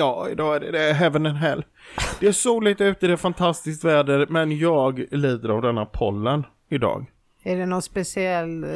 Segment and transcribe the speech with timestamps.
[0.00, 1.64] Ja, idag är det, det är heaven and hell.
[2.20, 7.06] Det är soligt ute, det är fantastiskt väder, men jag lider av denna pollen idag.
[7.42, 8.64] Är det någon speciell...
[8.64, 8.70] eh,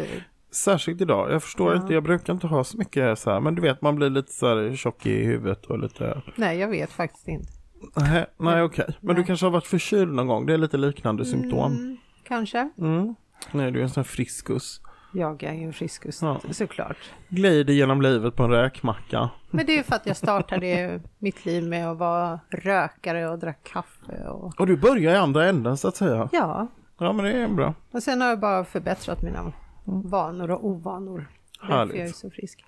[0.50, 1.32] Särskilt idag.
[1.32, 1.80] Jag förstår Ja.
[1.80, 4.32] inte, jag brukar inte ha så mycket så här, men du vet man blir lite
[4.32, 6.22] så här tjock i huvudet och lite...
[6.36, 7.48] Nej, jag vet faktiskt inte.
[7.96, 8.86] Nej, nej okej.
[9.00, 9.26] Men du Nej.
[9.26, 10.46] kanske har varit förkyld någon gång?
[10.46, 11.72] Det är lite liknande symptom.
[11.72, 11.96] Mm,
[12.28, 12.68] kanske.
[12.78, 13.14] Mm.
[13.52, 14.80] Nej, du är en sån här friskus.
[15.14, 16.40] Jag är ju en friskus, Ja.
[16.50, 16.96] såklart.
[17.28, 19.30] Glider genom livet på en räkmacka.
[19.50, 23.38] Men det är ju för att jag startade mitt liv med att vara rökare och
[23.38, 24.60] drack kaffe och...
[24.60, 26.28] Och du börjar i andra änden så att säga.
[26.32, 26.66] Ja,
[26.98, 27.74] Ja, men det är bra.
[27.90, 29.52] och sen har jag bara förbättrat mina
[29.84, 31.28] vanor och ovanor.
[31.60, 31.96] Därför Härligt.
[31.96, 32.64] jag är så frisk.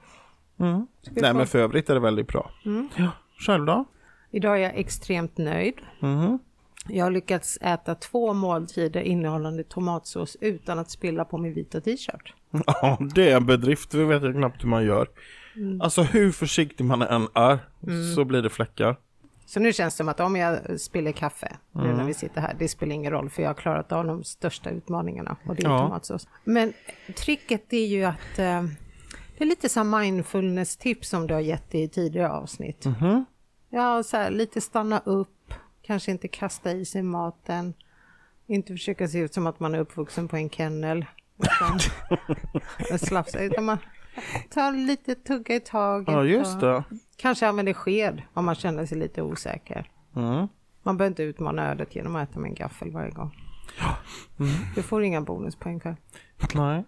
[0.59, 0.87] Mm.
[1.11, 2.51] Nej, få- men för övrigt är det väldigt bra.
[2.65, 2.89] Mm.
[2.97, 3.11] Ja,
[3.47, 3.85] själv då?
[4.31, 5.75] Idag är jag extremt nöjd.
[6.01, 6.39] Mhm.
[6.89, 12.35] Jag har lyckats äta två måltider innehållande tomatsås utan att spilla på min vita t-shirt.
[12.67, 13.91] Ja, det är en bedrift.
[13.91, 15.09] Det vet jag knappt hur man gör.
[15.57, 15.81] Mm.
[15.81, 17.59] Alltså hur försiktig man än är
[18.15, 18.97] så blir det fläckar.
[19.47, 21.97] Så nu känns det som att om jag spiller kaffe nu Mm.
[21.97, 24.71] när vi sitter här, det spelar ingen roll för jag har klarat av de största
[24.71, 25.79] utmaningarna och det är Ja.
[25.79, 26.29] tomatsås.
[26.45, 26.73] Men
[27.17, 28.63] tricket är ju att eh,
[29.39, 32.85] det är lite här mindfulness-tips som du har gett i tidigare avsnitt.
[32.85, 33.25] Mhm.
[33.71, 35.29] Ja, så här, lite stanna upp,
[35.87, 37.75] kanske inte kasta i sig maten,
[38.47, 41.07] inte försöka se ut som att man är uppvuxen på en kennel.
[41.39, 43.79] Utan slafsa, utan man
[44.51, 46.09] tar lite tugga i taget.
[46.15, 46.85] Ja, just det.
[47.17, 49.91] Kanske använder sked om man känner sig lite osäker.
[50.17, 50.49] Mm.
[50.83, 53.31] Man behöver inte utmana ödet genom att äta med en gaffel varje gång.
[54.75, 55.97] Du får inga bonuspoäng för.
[56.55, 56.85] Nej.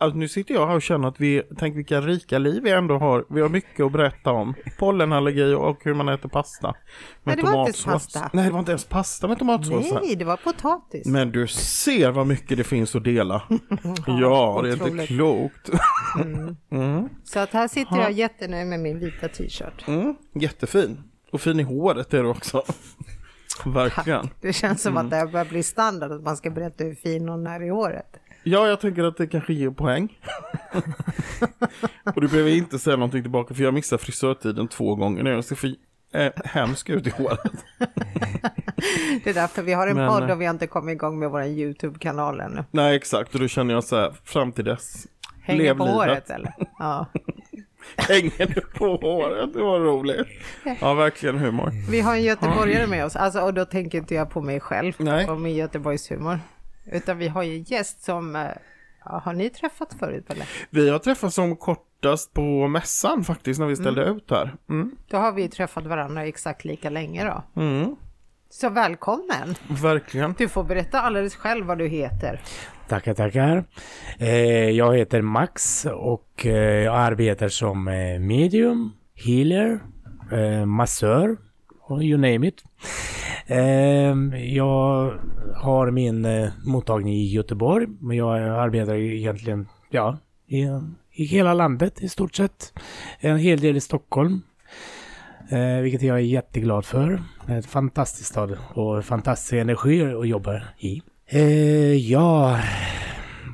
[0.00, 2.98] Alltså, nu sitter jag här och känner att vi, tänk vilka rika liv vi ändå
[2.98, 3.24] har.
[3.28, 4.54] Vi har mycket att berätta om.
[4.78, 6.74] Pollenallergi och hur man äter pasta.
[7.24, 8.30] Nej, det var inte ens pasta.
[8.32, 9.92] Nej, det var inte ens pasta med tomatsås.
[9.92, 11.06] Nej, det var potatis.
[11.06, 13.42] Men du ser vad mycket det finns att dela.
[14.06, 15.70] ja, det är inte klokt.
[16.70, 17.08] Mm.
[17.24, 19.88] Så att här sitter jag jättenöjd med min vita t-shirt.
[19.88, 20.14] Mm.
[20.34, 21.02] Jättefin.
[21.32, 22.62] Och fin i håret är du också.
[23.66, 24.28] Verkligen.
[24.40, 25.04] Det känns som Mm.
[25.06, 27.68] att det här börjar bli standard att man ska berätta hur fin hon är i
[27.68, 28.16] håret.
[28.42, 30.18] Ja, jag tänker att det kanske ger poäng.
[32.14, 35.30] och du behöver inte säga någonting tillbaka för jag missar frisörtiden två gånger nu.
[35.30, 35.74] Jag ser för
[36.14, 37.52] eh, hemsk ut i håret.
[39.24, 41.30] Det är därför vi har en Men- podd och vi har inte kommit igång med
[41.30, 42.64] vår YouTube-kanal ännu.
[42.70, 43.34] Nej, exakt.
[43.34, 45.06] Och då känner jag så här, fram till dess.
[45.42, 45.96] Hänger lev på livet.
[45.96, 46.52] håret eller?
[46.78, 47.06] Ja.
[47.96, 49.52] Hänger du på håret?
[49.54, 50.26] Det var roligt.
[50.80, 51.72] Ja, verkligen humor.
[51.90, 54.92] Vi har en göteborgare med oss, alltså, och då tänker inte jag på mig själv
[54.98, 55.28] Nej.
[55.28, 56.40] och min Göteborgshumor.
[56.92, 58.48] Utan vi har ju gäst som, eh,
[59.00, 60.48] har ni träffat förut eller?
[60.70, 64.56] Vi har träffats som kortast på mässan faktiskt när vi ställde ut här.
[64.68, 64.96] Mm.
[65.08, 67.62] Då har vi ju träffat varandra exakt lika länge då.
[67.62, 67.96] Mm.
[68.50, 69.54] Så välkommen!
[69.82, 70.34] Verkligen.
[70.38, 72.40] Du får berätta alldeles själv vad du heter.
[72.88, 73.64] Tackar, tackar.
[74.18, 77.84] Eh, jag heter Max och eh, jag arbetar som
[78.20, 79.80] medium, healer,
[80.66, 81.36] massör
[81.90, 82.64] you name it.
[83.46, 85.18] Ehm, jag
[85.56, 90.62] har min eh, mottagning i Göteborg men jag arbetar egentligen ja, i,
[91.12, 92.72] i hela landet i stort sett.
[93.20, 94.42] En hel del i Stockholm.
[95.50, 97.22] Eh, vilket jag är jätteglad för.
[97.46, 101.02] Det är en fantastisk stad och fantastisk energi att jobba i.
[101.26, 102.58] Eh, ja...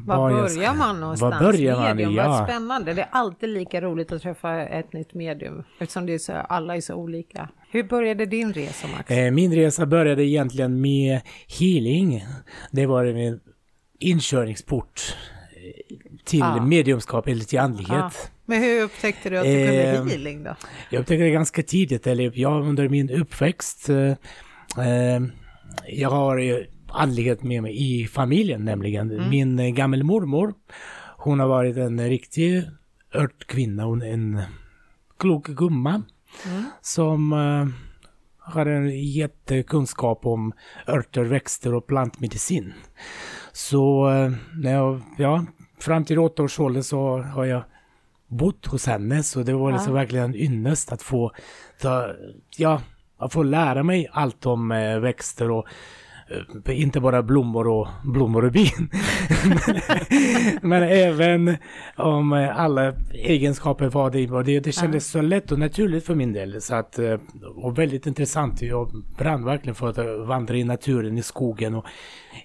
[0.06, 1.32] Var vad jag börjar ska- man någonstans?
[1.34, 1.96] Var börjar man?
[1.96, 2.46] medium, vad Ja.
[2.48, 2.94] spännande.
[2.94, 5.64] Det är alltid lika roligt att träffa ett nytt medium.
[5.80, 7.48] Eftersom det är så, alla är så olika.
[7.70, 9.10] Hur började din resa Max?
[9.10, 11.20] Eh, min resa började egentligen med
[11.58, 12.24] healing.
[12.70, 13.40] Det var min
[14.00, 15.16] inkörningsport
[15.56, 16.60] eh, till Ah.
[16.66, 17.90] mediumskap eller till andlighet.
[17.90, 18.10] Ja.
[18.46, 20.54] Men hur upptäckte du att du kunde Eh, healing då?
[20.90, 23.88] Jag upptäckte det ganska tidigt, eller jag under min uppväxt.
[23.88, 23.96] Eh,
[24.86, 25.22] eh,
[25.88, 29.28] jag har andlighet med mig i familjen nämligen.
[29.30, 30.54] Min eh, gammelmormor,
[31.16, 32.62] hon har varit en riktig
[33.14, 34.40] örtkvinna, hon är en
[35.18, 36.02] klok gumma.
[36.80, 37.66] Som eh,
[38.38, 40.52] har en jättekunskap om
[40.88, 42.72] örter, växter och plantmedicin.
[43.52, 44.32] Så eh,
[44.62, 45.44] när jag, ja,
[45.80, 47.62] fram till åtta års ålder så har jag
[48.28, 49.98] bott hos henne så det var liksom Ja.
[50.00, 51.32] verkligen ynnest att få
[51.80, 52.06] ta,
[52.56, 52.80] ja,
[53.18, 54.68] att få lära mig allt om
[55.02, 55.66] växter och
[56.68, 58.90] inte bara blommor och blommor och bin.
[60.62, 61.56] Men även
[61.96, 64.42] om eh, alla egenskaper vad det var.
[64.42, 66.62] Det, det kändes så lätt och naturligt för min del.
[66.62, 67.18] Så att, eh,
[67.56, 68.62] och väldigt intressant.
[68.62, 71.84] Jag brann verkligen för att eh, vandra i naturen, i skogen och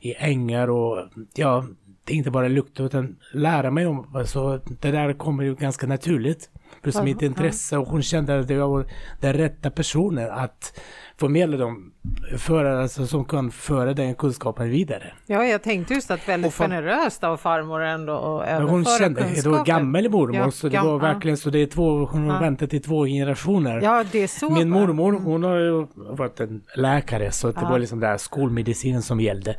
[0.01, 1.65] i ängar och ja,
[2.07, 4.23] inte bara lukta utan lära mig om.
[4.25, 6.49] Så det där kommer ju ganska naturligt.
[6.81, 8.85] Plus Ja, mitt intresse och hon kände att jag var
[9.19, 10.79] den rätta personen att
[11.17, 11.91] förmedla dem,
[12.37, 15.13] föra, alltså, som kan föra den kunskapen vidare.
[15.25, 18.85] Ja, jag tänkte just att väldigt Och fan- generöst av farmor ändå Men överföra hon
[18.85, 22.05] kände, det var gammal mormor Ja, så det gam- var verkligen så det är två,
[22.05, 22.41] hon har Ja.
[22.41, 23.81] väntat i två generationer.
[23.81, 24.49] Ja, det är så.
[24.49, 29.19] Min mormor, hon har ju varit en läkare så det var liksom där skolmedicinen som
[29.19, 29.55] gällde.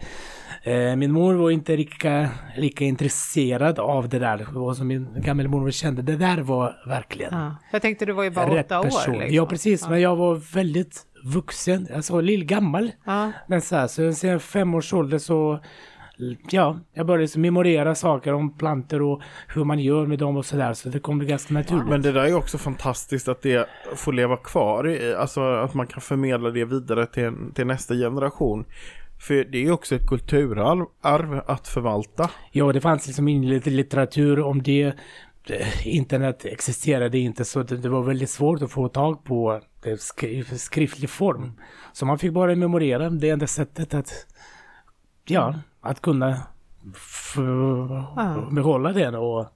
[0.63, 4.37] Eh, Min mor var inte lika, lika intresserad av det där.
[4.37, 7.57] Det var som min gamla mormor kände, det där var verkligen Ja.
[7.73, 8.85] Jag tänkte du var ju bara åtta år.
[8.85, 9.23] Liksom.
[9.29, 9.91] Ja precis, Ja.
[9.91, 12.91] men jag var väldigt vuxen, alltså lillgammal.
[13.05, 13.33] Ja.
[13.49, 15.61] Men så här, så sen fem års ålder så
[16.51, 20.45] Ja, jag började liksom memorera saker om plantor och hur man gör med dem och
[20.47, 20.73] sådär.
[20.73, 21.87] Så det kom bli ganska naturligt.
[21.89, 24.99] Men det där är också fantastiskt att det får leva kvar.
[25.19, 28.65] Alltså att man kan förmedla det vidare till, till nästa generation.
[29.21, 32.31] För det är ju också ett kulturarv arv att förvalta.
[32.53, 34.83] Ja, det fanns liksom ingen lit- litteratur om det.
[35.49, 40.01] Eh, Internet existerade inte så det, det var väldigt svårt att få tag på det
[40.01, 41.53] skri skriftlig form.
[41.93, 44.27] Så man fick bara memorera det enda sättet att,
[45.25, 46.37] ja, att kunna
[48.51, 49.47] behålla den och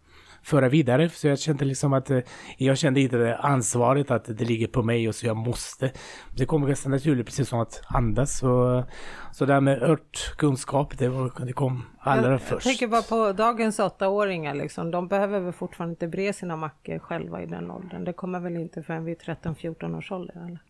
[0.44, 1.08] föra vidare.
[1.08, 2.18] Så jag kände liksom att eh,
[2.58, 5.90] jag kände inte det ansvaret att det ligger på mig och så jag måste.
[6.36, 8.38] Det kommer ganska naturligt precis som att andas.
[8.38, 8.84] Så,
[9.32, 12.66] så det här med örtkunskap, det, var, det kom allra jag, jag först.
[12.66, 14.90] tänker bara på dagens åttaåringar liksom.
[14.90, 18.04] De behöver väl fortfarande inte bre sina mackor själva i den åldern.
[18.04, 20.60] Det kommer väl inte förrän vid 13-14 års ålder eller?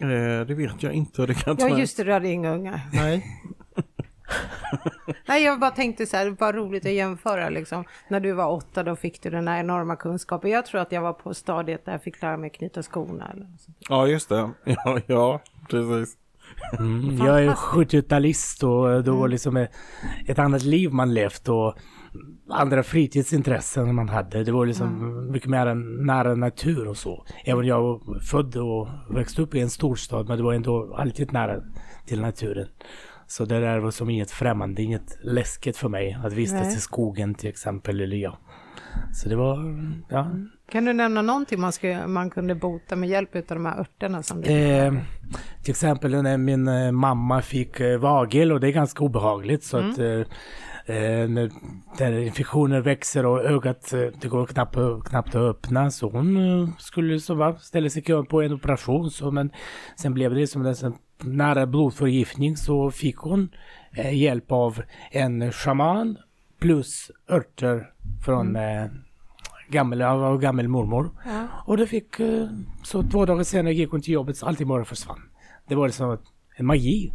[0.00, 1.26] Eh, det vet jag inte.
[1.26, 2.80] Det kan jag Ja just det, du hade inga ungar.
[2.92, 3.24] Nej.
[5.26, 7.84] Nej jag bara tänkte så här, det var roligt att jämföra liksom.
[8.08, 10.50] När du var åtta då fick du den här enorma kunskapen.
[10.50, 13.30] Jag tror att jag var på stadiet där jag fick lära mig knyta skorna.
[13.32, 13.46] Eller.
[13.88, 14.50] Ja, just det.
[14.64, 15.40] Ja, ja
[15.70, 16.16] precis.
[16.78, 19.70] Mm, jag är 70-talist och då var liksom ett,
[20.26, 21.74] ett annat liv man levt och
[22.50, 24.44] andra fritidsintressen man hade.
[24.44, 27.26] Det var liksom mycket mer nära natur och så.
[27.44, 31.32] Även jag var född och växte upp i en storstad men det var ändå alltid
[31.32, 31.60] nära
[32.06, 32.68] till naturen.
[33.26, 36.76] Så det där var som inget främmande, inget läskigt för mig att vistas Nej.
[36.76, 38.00] i skogen till exempel.
[38.00, 38.38] Eller ja.
[39.12, 39.58] Så det var,
[40.08, 40.30] ja.
[40.70, 44.22] Kan du nämna någonting man, ska, man kunde bota med hjälp av de här örterna
[44.22, 44.94] som du Eh,
[45.62, 49.76] till exempel när min eh, mamma fick eh, vagel och det är ganska obehagligt så
[49.76, 50.06] att eh,
[50.86, 51.50] eh, när,
[52.00, 54.76] när infektioner växer och ögat det går knappt,
[55.08, 59.30] knappt att öppna så hon skulle så va, ställa sig i på en operation så
[59.30, 59.50] men
[59.96, 60.94] sen blev det som en sån
[61.24, 63.48] nära blodförgiftning så fick hon
[63.96, 66.18] eh, hjälp av en shaman
[66.60, 67.90] plus örter
[68.24, 68.86] från eh,
[69.68, 71.10] gammel, av gammel mormor.
[71.24, 71.46] Ja.
[71.66, 72.48] Och det fick, eh,
[72.82, 75.22] så två dagar senare gick hon till jobbet så allting bara försvann.
[75.68, 76.18] Det var liksom
[76.56, 77.12] en magi.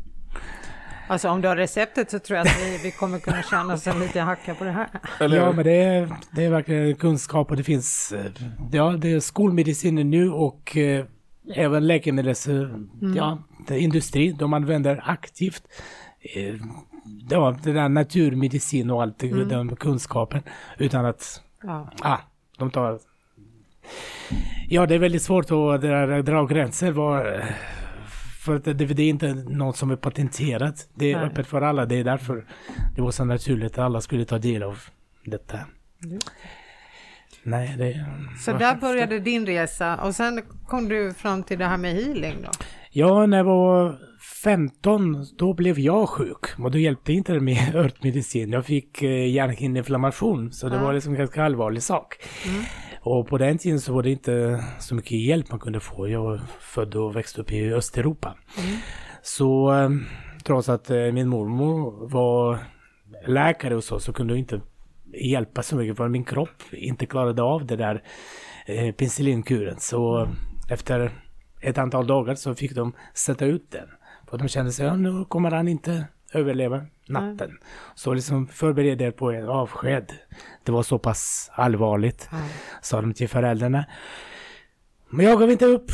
[1.09, 3.88] Alltså om du har receptet så tror jag att vi, vi kommer kunna tjäna oss
[3.88, 4.88] en liten hacka på det här.
[5.19, 8.31] Eller Ja men det är, det är verkligen kunskap och det finns, eh,
[8.71, 11.06] ja det är skolmedicinen nu och eh,
[11.56, 12.69] även läkemedels, eh,
[13.01, 13.38] ja, det är
[13.69, 15.63] industri, de använder aktivt
[16.21, 16.56] eh,
[17.29, 20.41] ja, det där naturmedicin och allt, det den kunskapen
[20.77, 21.91] utan att Ja.
[22.01, 22.17] Ah,
[22.57, 23.00] de tar...
[24.69, 26.92] Ja, det är väldigt svårt att dra, dra gränser.
[26.92, 27.44] Var,
[28.39, 30.89] för att det, det är inte något som är patenterat.
[30.94, 31.25] Det är Nej.
[31.25, 31.85] öppet för alla.
[31.85, 32.45] Det är därför
[32.95, 34.80] det var så naturligt att alla skulle ta del av
[35.25, 35.59] detta.
[36.04, 36.19] Mm.
[37.44, 38.06] Nej, det...
[38.39, 42.37] Så där började din resa och sen kom du fram till det här med healing
[42.44, 42.51] då?
[42.92, 44.00] Ja, när jag var
[44.44, 46.60] 15 då blev jag sjuk.
[46.60, 48.52] Och då hjälpte inte det med örtmedicin.
[48.52, 50.84] Jag fick eh, hjärnhinneinflammation så det Ja.
[50.84, 52.16] var liksom en ganska allvarlig sak.
[52.50, 52.64] Mm.
[53.02, 56.08] Och på den tiden så var det inte så mycket hjälp man kunde få.
[56.08, 58.36] Jag var född och växte upp i Östeuropa.
[58.58, 58.78] Mm.
[59.22, 59.90] Så eh,
[60.44, 62.60] trots att eh, min mormor var
[63.28, 64.62] läkare och så, så kunde hon inte
[65.24, 68.04] hjälpa så mycket för min kropp inte klarade av det där
[68.68, 69.80] eh, penicillinkuren.
[69.80, 70.28] Så
[70.69, 71.12] efter
[71.61, 73.87] ett antal dagar så fick de sätta ut den.
[74.30, 77.57] För de kände sig, ja, nu kommer han inte överleva natten.
[77.95, 80.13] Så liksom förberedde er på en avsked.
[80.63, 82.37] Det var så pass allvarligt, Ja.
[82.81, 83.85] sa de till föräldrarna.
[85.09, 85.92] Men jag gav inte upp.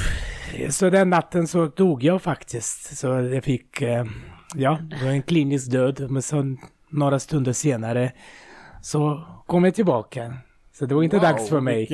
[0.69, 2.97] Så den natten så dog jag faktiskt.
[2.97, 4.05] Så jag fick, eh,
[4.55, 6.11] ja, det var en klinisk död.
[6.11, 6.55] Men så
[6.89, 8.11] några stunder senare
[8.81, 10.33] så kom jag tillbaka.
[10.73, 11.87] Så det var inte dags för mig.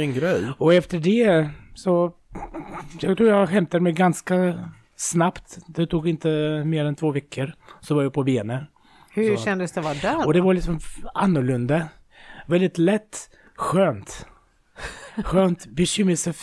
[0.59, 2.13] Och efter det så,
[2.99, 4.59] jag tror jag hämtade mig ganska
[4.95, 5.57] snabbt.
[5.67, 7.53] Det tog inte mer än två veckor.
[7.81, 8.63] Så var jag på benen.
[9.13, 10.25] Hur Så- kändes det att vara där?
[10.27, 10.79] Och det var liksom
[11.13, 11.87] annorlunda.
[12.47, 14.25] Väldigt lätt, skönt.
[15.23, 15.67] Skönt,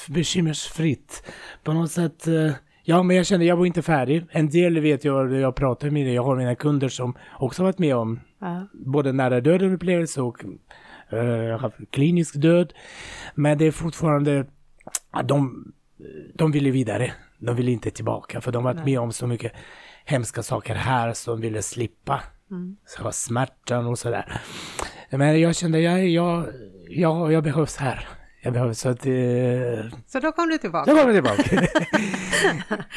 [0.09, 1.23] bekymmersfritt.
[1.65, 2.27] På något sätt.
[2.27, 2.51] eh,
[2.83, 4.27] Ja, men jag kände jag var inte färdig.
[4.31, 7.97] En del vet jag, jag pratar med, jag har mina kunder som också varit med
[7.97, 8.67] om Ja.
[8.73, 10.45] både nära döden upplevelse och
[11.13, 12.73] uh, klinisk död.
[13.35, 14.47] Men det är fortfarande,
[15.25, 15.73] de,
[16.35, 17.13] de ville vidare.
[17.39, 19.53] De ville inte tillbaka för de har varit med om så mycket
[20.05, 22.21] hemska saker här som de ville slippa.
[22.51, 22.77] Mm.
[22.87, 24.41] Så smärtan och sådär.
[25.11, 26.47] Men jag kände, jag, jag,
[26.89, 28.09] jag, jag behövs här.
[28.41, 29.07] Jag behövs så att...
[29.07, 29.13] Eh...
[30.07, 30.91] Så då kom du tillbaka?
[30.91, 31.69] Då kom jag tillbaka.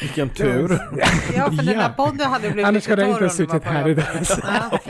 [0.00, 0.78] Vilken tur.
[1.36, 4.04] ja, för den där podden hade blivit Annars hade jag inte suttit här idag.
[4.42, 4.80] ja,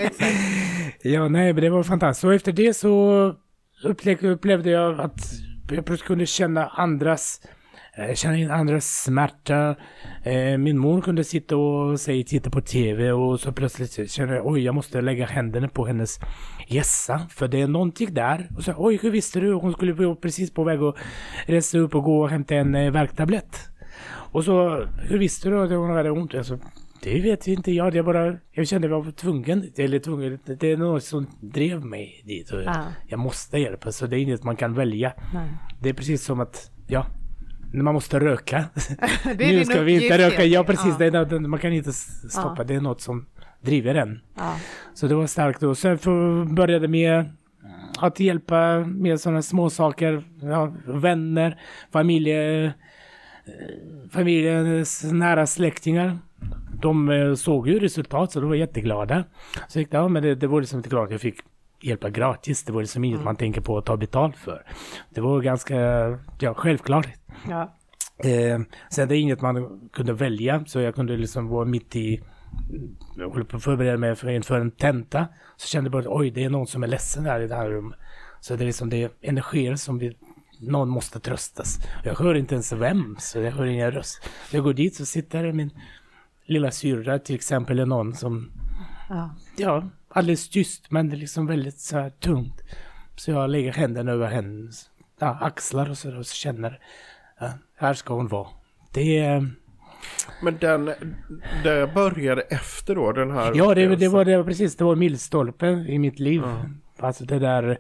[1.03, 2.25] ja, nej, men det var fantastiskt.
[2.25, 3.35] Och efter det så
[4.23, 5.33] upplevde jag att
[5.71, 7.41] jag kunde känna andras
[7.97, 9.77] jag eh, känner in andras smärta.
[10.23, 14.47] Eh, min mor kunde sitta och säga titta på tv och så plötsligt känner jag
[14.47, 16.21] oj jag måste lägga händerna på hennes
[16.69, 18.49] gässa för det är någonting där.
[18.57, 19.53] Och så oj hur visste du?
[19.53, 20.97] Hon skulle vara precis på väg att
[21.47, 23.69] resa upp och gå och hämta en eh, värktablett.
[24.33, 26.35] Och så hur visste du att hon hade ont?
[26.35, 26.59] Alltså,
[27.03, 27.95] det vet inte jag.
[27.95, 29.73] Jag bara, jag kände att jag var tvungen.
[29.77, 30.39] Eller tvungen.
[30.45, 32.51] Det är något som drev mig dit.
[32.51, 32.85] Och ah.
[33.09, 33.93] Jag måste hjälpa.
[33.93, 35.13] Så det är inget man kan välja.
[35.35, 35.49] Nej.
[35.81, 37.07] Det är precis som att, ja,
[37.73, 38.65] man måste röka.
[39.39, 40.45] nu ska vi inte röka.
[40.45, 40.95] Ja, precis.
[40.99, 41.25] Ja.
[41.25, 42.55] Det man kan inte stoppa.
[42.59, 42.65] Ja.
[42.65, 43.27] Det är något som
[43.61, 44.21] driver en.
[44.37, 44.57] Ja.
[44.95, 45.75] Så det var starkt då.
[45.75, 45.99] Sen
[46.55, 47.25] började med
[47.99, 50.25] att hjälpa med sådana små saker.
[50.43, 51.61] Ja, vänner,
[51.93, 52.73] familje,
[54.11, 56.19] familjens nära släktingar.
[56.83, 59.25] De eh, såg ju resultat så de var jätteglada.
[59.69, 61.41] Så jag ja men det, det var liksom inte klart att jag fick
[61.81, 62.65] hjälpa gratis.
[62.65, 63.25] Det var liksom inget mm.
[63.25, 64.65] man tänker på att ta betalt för.
[65.11, 65.77] Det var ganska
[66.39, 67.09] ja, självklart.
[67.49, 67.75] Ja.
[68.25, 68.61] Eh,
[68.91, 72.23] sen det är inget man kunde välja så jag kunde liksom vara mitt i
[73.17, 75.29] jag håller på att förbereda mig för, inför en tenta.
[75.57, 77.71] Så kände jag bara oj det är någon som är ledsen här i det här
[77.71, 77.99] rummet.
[78.41, 80.17] Så det är liksom det är energier som vi,
[80.61, 81.79] någon måste tröstas.
[82.05, 84.29] Jag hör inte ens vem så jag hör ingen röst.
[84.51, 85.71] Jag går dit så sitter min
[86.45, 88.51] lilla syrra till exempel eller någon som
[89.09, 89.35] ja.
[89.57, 92.63] ja, alldeles tyst men det är liksom väldigt så här tungt.
[93.17, 96.81] Så jag lägger händerna över hennes ja, axlar och så, och så känner
[97.77, 98.49] här ska hon vara.
[98.93, 99.51] Det är...
[100.43, 100.85] Men den,
[101.65, 103.53] det började efter då den här?
[103.55, 104.77] Ja, det, det var det precis.
[104.77, 106.45] Det var milstolpen i mitt liv.
[106.45, 106.81] Mm.
[106.99, 107.79] Alltså det där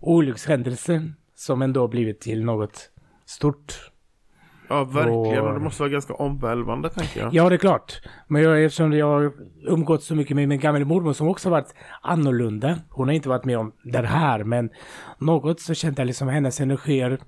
[0.00, 2.90] olyckshändelsen som ändå blivit till något
[3.26, 3.90] stort.
[4.68, 5.44] Ja, verkligen.
[5.44, 5.54] Och...
[5.54, 7.34] Det måste vara ganska omvälvande, tänker jag.
[7.34, 8.02] Ja, det är klart.
[8.28, 9.32] Men jag, eftersom jag har
[9.66, 12.78] umgått så mycket med min gamla mormor som också varit annorlunda.
[12.90, 14.70] Hon har inte varit med om det här, men
[15.18, 17.18] något så kände jag liksom hennes energier.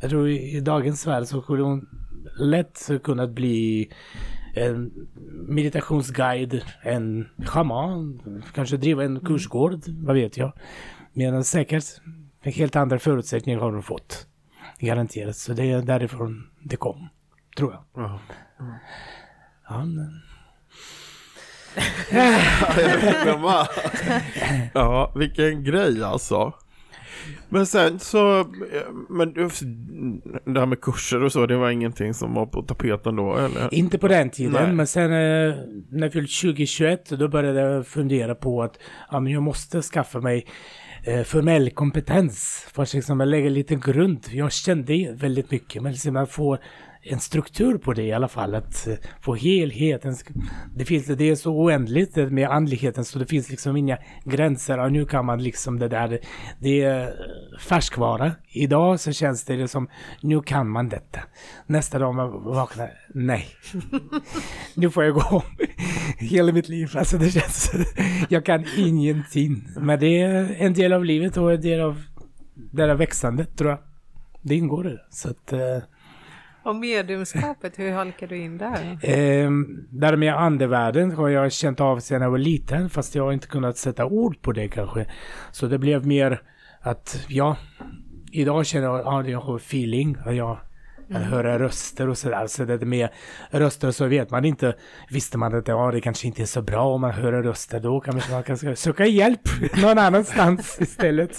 [0.00, 1.88] Jag tror i, dagens värld så skulle hon
[2.38, 3.90] lätt kunnat bli
[4.54, 4.92] en
[5.48, 8.20] meditationsguide, en schaman,
[8.54, 10.52] kanske driva en kursgård, vad vet jag.
[11.12, 11.84] Men säkert
[12.42, 14.26] helt andra förutsättningar har hon fått.
[14.78, 15.36] Garanterat.
[15.36, 17.08] Så det är därifrån det kom.
[17.56, 18.04] Tror jag.
[18.04, 18.20] Ja.
[19.68, 20.22] Ja, men...
[24.74, 26.52] ja, vilken grej alltså.
[27.48, 28.46] Men sen så,
[29.08, 29.40] men det
[30.60, 33.74] här med kurser och så, det var ingenting som var på tapeten då eller?
[33.74, 34.72] Inte på den tiden, Nej.
[34.72, 35.54] men sen eh,
[35.90, 38.78] när jag fyllde 2021 då började jag fundera på att
[39.10, 40.44] ja, men jag måste skaffa mig eh,
[41.08, 44.26] Eh, formell kompetens för att liksom lägga lite grund.
[44.30, 46.58] Jag kände väldigt mycket, men liksom att får
[47.08, 48.54] en struktur på det i alla fall.
[48.54, 50.16] Att eh, få helheten.
[50.74, 54.78] Det, finns, det är så oändligt med andligheten så det finns liksom inga gränser.
[54.78, 56.18] Och nu kan man liksom det där.
[56.60, 57.08] Det är eh,
[57.60, 58.32] färskvara.
[58.48, 59.88] Idag så känns det som
[60.20, 61.20] nu kan man detta.
[61.66, 62.90] Nästa dag man vaknar.
[63.14, 63.46] Nej.
[64.74, 65.42] nu får jag gå om
[66.18, 66.90] hela mitt liv.
[66.94, 67.72] Alltså det känns.
[68.28, 69.68] jag kan ingenting.
[69.76, 72.02] Men det är en del av livet och en del av
[72.54, 73.78] det där växandet tror jag.
[74.42, 75.06] Det ingår i det.
[75.10, 75.78] Så att eh,
[76.66, 78.98] och mediumskapet, hur halkar du in där?
[79.02, 79.50] Eh,
[79.90, 83.46] där med andevärlden har jag känt av sedan jag var liten, fast jag har inte
[83.46, 85.06] kunnat sätta ord på det kanske.
[85.52, 86.42] Så det blev mer
[86.80, 87.56] att, ja,
[88.32, 90.58] idag känner jag att jag har feeling, jag
[91.10, 91.22] Mm.
[91.22, 92.46] höra röster och sådär.
[92.46, 93.08] Så det med
[93.50, 94.74] röster så vet man inte.
[95.10, 97.80] Visste man att ja, det kanske inte är så bra om man hör röster.
[97.80, 99.40] Då kan man kanske söka hjälp
[99.82, 101.38] någon annanstans istället.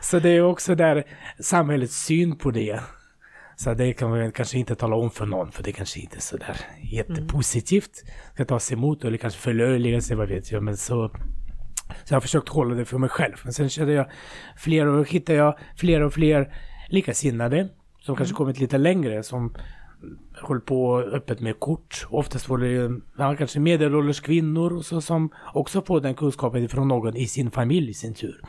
[0.00, 1.04] Så det är också där
[1.40, 2.80] samhällets syn på det.
[3.58, 6.20] Så det kan man kanske inte tala om för någon för det kanske inte är
[6.20, 8.04] sådär jättepositivt.
[8.34, 10.62] Ska tas emot eller kanske förlöjliga sig, vad vet jag.
[10.62, 11.10] Men så,
[12.04, 13.34] så jag har försökt hålla det för mig själv.
[13.44, 14.06] Men sen kände jag
[14.56, 16.54] fler och hittade jag fler och fler
[16.88, 17.68] likasinnade
[18.00, 18.36] som kanske mm.
[18.36, 19.54] kommit lite längre som
[20.42, 22.06] håller på öppet med kort.
[22.10, 26.88] Oftast var det ja, kanske medelålders kvinnor och så, som också får den kunskapen från
[26.88, 28.40] någon i sin familj i sin tur.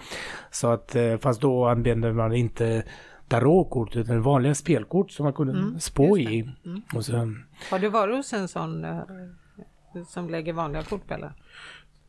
[0.52, 2.84] Så att eh, fast då använder man inte
[3.30, 6.50] tarotkort utan vanliga spelkort som man kunde mm, spå i.
[6.66, 6.82] Mm.
[6.96, 7.34] Och så,
[7.72, 9.02] Har du varit hos en sån uh,
[10.08, 11.34] som lägger vanliga kort eller?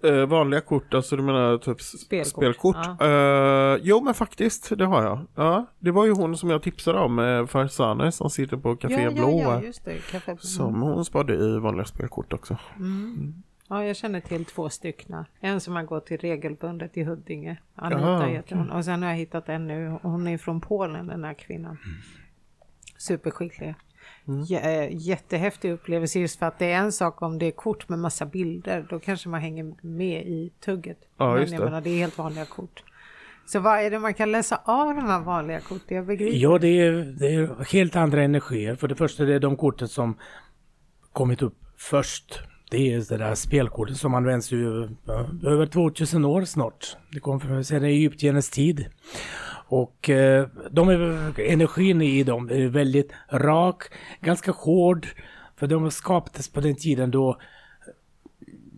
[0.02, 2.76] Eh, vanliga kort, alltså du menar typ Spelkort, spelkort?
[3.00, 5.26] Eh, jo men faktiskt, det har jag.
[5.34, 9.02] Ja, det var ju hon som jag tipsade om, eh, Farzaneh som sitter på Café
[9.02, 9.30] ja, Blå.
[9.30, 9.98] Ja, ja, just det.
[10.10, 10.40] Café Blå.
[10.40, 12.56] Som hon sparade i vanliga spelkort också.
[12.76, 13.42] Mm.
[13.70, 15.24] Ja, jag känner till två stycken.
[15.40, 17.56] En som har gått till regelbundet i Huddinge.
[17.74, 18.70] Anita Jaha, heter hon.
[18.70, 19.98] Och sen har jag hittat en nu.
[20.02, 21.78] Hon är från Polen den här kvinnan.
[22.98, 23.74] Superskicklig.
[24.48, 27.88] J- eh, jättehäftig upplevelse just för att det är en sak om det är kort
[27.88, 28.86] med massa bilder.
[28.90, 30.98] Då kanske man hänger med i tugget.
[31.16, 31.64] Ja, Men jag det.
[31.64, 32.82] menar, det är helt vanliga kort.
[33.46, 35.96] Så vad är det man kan läsa av de här vanliga korten?
[35.96, 36.38] Jag begriper.
[36.38, 38.74] Ja, det är, det är helt andra energier.
[38.76, 40.16] För det första det är de korten som
[41.12, 42.40] kommit upp först.
[42.70, 44.88] Det är det där spelkortet som används ju
[45.44, 46.96] över 2000 år snart.
[47.12, 48.86] Det kom sedan Egyptiernas tid.
[49.68, 53.82] Och eh, de är, energin i dem är väldigt rak,
[54.20, 55.06] ganska hård.
[55.56, 57.38] För de skapades på den tiden då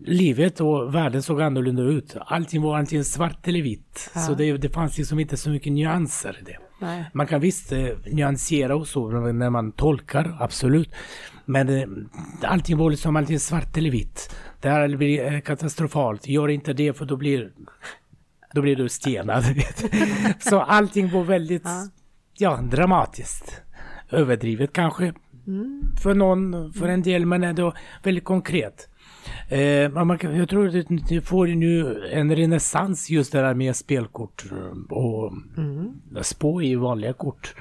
[0.04, 2.16] livet och världen såg annorlunda ut.
[2.26, 4.10] Allting var antingen svart eller vitt.
[4.14, 4.20] Ja.
[4.20, 6.58] Så det, det fanns liksom inte så mycket nyanser i det.
[6.80, 7.04] Nej.
[7.12, 10.90] Man kan visst eh, nyansera och så när man tolkar, absolut.
[11.44, 11.86] Men eh,
[12.50, 14.34] allting var liksom antingen svart eller vitt.
[14.60, 16.28] Det här blir eh, katastrofalt.
[16.28, 17.50] Gör inte det för då blir,
[18.54, 19.44] då blir du stenad.
[20.40, 21.86] så allting var väldigt, Ja.
[22.38, 23.62] ja, dramatiskt.
[24.10, 25.12] Överdrivet kanske.
[25.46, 25.82] Mm.
[26.02, 27.72] För någon, för en del, men ändå
[28.02, 28.88] väldigt konkret.
[29.48, 34.44] Eh, man, jag tror att det får nu en renässans just det där med spelkort
[34.50, 35.92] eh, och Mm.
[36.22, 37.54] spå i vanliga kort.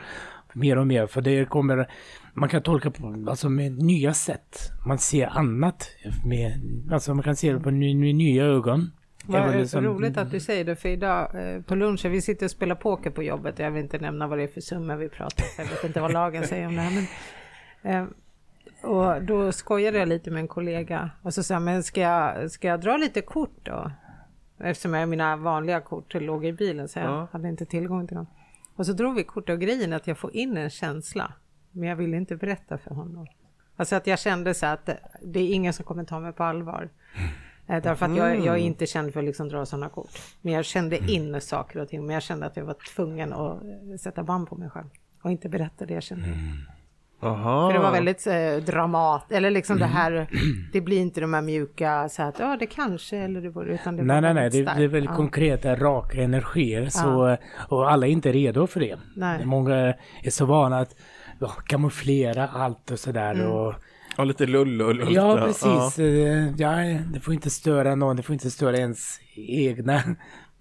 [0.54, 1.88] Mer och mer, för det kommer,
[2.34, 4.72] man kan tolka på, alltså med nya sätt.
[4.88, 5.90] Man ser annat
[6.26, 6.52] med,
[6.92, 8.92] alltså man kan se det på ny, med nya ögon.
[9.26, 12.52] Vad liksom- roligt att du säger det, för idag eh, på lunchen, vi sitter och
[12.52, 15.44] spelar poker på jobbet, jag vill inte nämna vad det är för summor vi pratar
[15.44, 17.08] om, jag vet inte vad lagen säger om det här.
[17.82, 18.08] Men, eh,
[18.90, 22.52] och då skojade jag lite med en kollega och så sa jag, men ska jag,
[22.52, 23.92] ska jag dra lite kort då?
[24.60, 27.28] Eftersom jag, mina vanliga kort låg i bilen så jag Ja.
[27.32, 28.28] hade inte tillgång till dem.
[28.76, 31.34] Och så drog vi kort och grejen att jag får in en känsla,
[31.72, 33.28] men jag ville inte berätta för honom.
[33.76, 34.90] Alltså att jag kände så att
[35.22, 36.90] det, är ingen som kommer ta mig på allvar.
[37.68, 40.10] Eh, Därför att jag, jag är inte känd för att liksom dra sådana kort.
[40.42, 42.06] Men jag kände in saker och ting.
[42.06, 44.88] Men jag kände att jag var tvungen att eh, sätta band på mig själv.
[45.24, 46.28] Och inte berätta det jag kände.
[47.24, 47.70] Aha.
[47.70, 49.32] För det var väldigt eh, dramat.
[49.32, 50.28] Eller liksom det här.
[50.74, 53.74] Det blir inte de här mjuka så att ja det kanske eller det vore.
[53.74, 54.50] Utan det Nej, nej, nej.
[54.50, 55.16] Det, det är väldigt Ja.
[55.16, 56.90] konkreta, raka energier.
[56.90, 57.38] Så,
[57.70, 59.00] Och alla är inte redo för det.
[59.16, 59.46] Nej.
[59.46, 59.76] Många
[60.24, 60.96] är så vana att
[61.42, 63.32] ja, kamouflera allt och sådär.
[63.34, 63.48] Mm.
[63.52, 63.74] Och,
[64.18, 65.02] Ja, lite lullull.
[65.02, 66.00] och ja, lite- precis.
[66.00, 68.16] Eh, Ja, det får inte störa någon.
[68.16, 70.02] Det får inte störa ens egna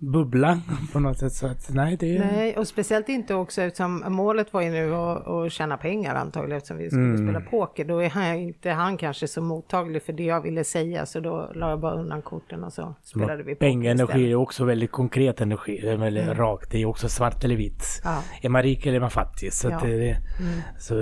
[0.03, 0.61] bubbla
[0.93, 1.33] på något sätt.
[1.33, 2.19] Så att, nej, det.
[2.19, 6.57] Nej, och speciellt inte också eftersom målet var ju nu att, att tjäna pengar antagligen
[6.57, 7.27] eftersom vi skulle Mm.
[7.29, 7.85] spela poker.
[7.85, 11.51] Då är han, inte han kanske så mottaglig för det jag ville säga så då
[11.55, 14.31] la jag bara undan korten och så spelade vi poker Pengaenergi istället.
[14.31, 15.79] är också väldigt konkret energi.
[15.83, 16.71] Det är väldigt rakt.
[16.71, 17.85] Det är också svart eller vitt.
[18.05, 18.23] Ja.
[18.43, 19.53] Är man rik eller är man fattig?
[19.53, 19.89] Så, att Ja.
[19.89, 20.17] det,
[20.79, 20.95] så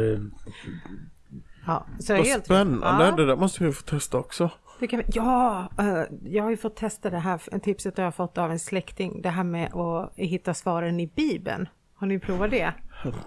[1.67, 4.51] Ja, så Vad helt spännande, Ja, det där måste vi få testa också.
[4.87, 8.51] Kan ja eh, jag har ju fått testa det här, tipset har jag fått av
[8.51, 11.69] en släkting, det här med att hitta svaren i Bibeln.
[11.95, 12.73] Har ni provat det?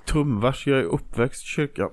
[0.06, 1.90] Tumvars, jag är uppväxt i kyrkan.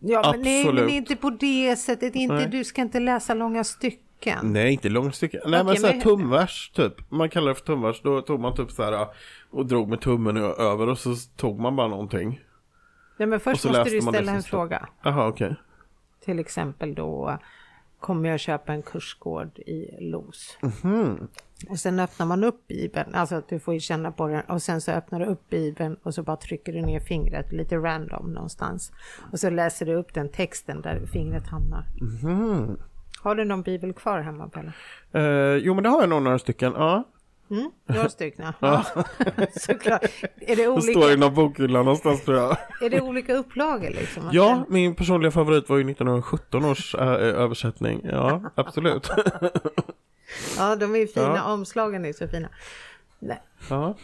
[0.00, 2.48] Ja, men nej, men inte på det sättet, inte, Nej.
[2.48, 4.38] du ska inte läsa långa stycken.
[4.42, 5.40] Nej, inte långa stycken.
[5.44, 7.10] Nej, men Okej, såhär men- tumvers typ.
[7.10, 8.02] Man kallar det för tumvers.
[8.02, 9.06] Då tog man typ såhär
[9.50, 12.40] och drog med tummen över och så tog man bara någonting.
[13.16, 14.88] Nej, men först så måste du ställa en fråga.
[15.02, 15.56] Jaha, okej.
[16.24, 17.38] Till exempel då
[18.00, 20.58] kommer jag köpa en kursgård i Los.
[20.62, 21.28] Mhm.
[21.68, 24.62] Och sen öppnar man upp Bibeln, alltså att du får ju känna på den och
[24.62, 28.32] sen så öppnar du upp Bibeln och så bara trycker du ner fingret lite random
[28.32, 28.92] någonstans.
[29.32, 31.84] Och så läser du upp den texten där fingret hamnar.
[32.00, 32.78] Mhm.
[33.22, 34.72] Har du någon bibel kvar hemma Pelle?
[35.12, 36.72] Eh, jo, men det har jag nog några stycken.
[36.76, 37.04] Ja.
[37.50, 38.52] Mm, stycken.
[38.60, 38.84] Ja.
[39.60, 40.02] Såklart.
[40.40, 42.56] Är det, Det står i olika, någon bokhylla någonstans tror jag.
[42.80, 44.28] är det olika upplagor liksom?
[44.32, 48.00] Ja, min personliga favorit var ju 1917 års eh, översättning.
[48.04, 49.10] Ja, absolut.
[50.58, 51.52] Ja, de är ju fina, Ja.
[51.52, 52.48] omslagen är så fina.
[53.18, 53.94] Nej, ja.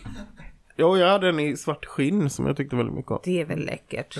[0.76, 3.18] Jo, jag hade en i svart skinn som jag tyckte väldigt mycket om.
[3.24, 4.18] det är väl läckert.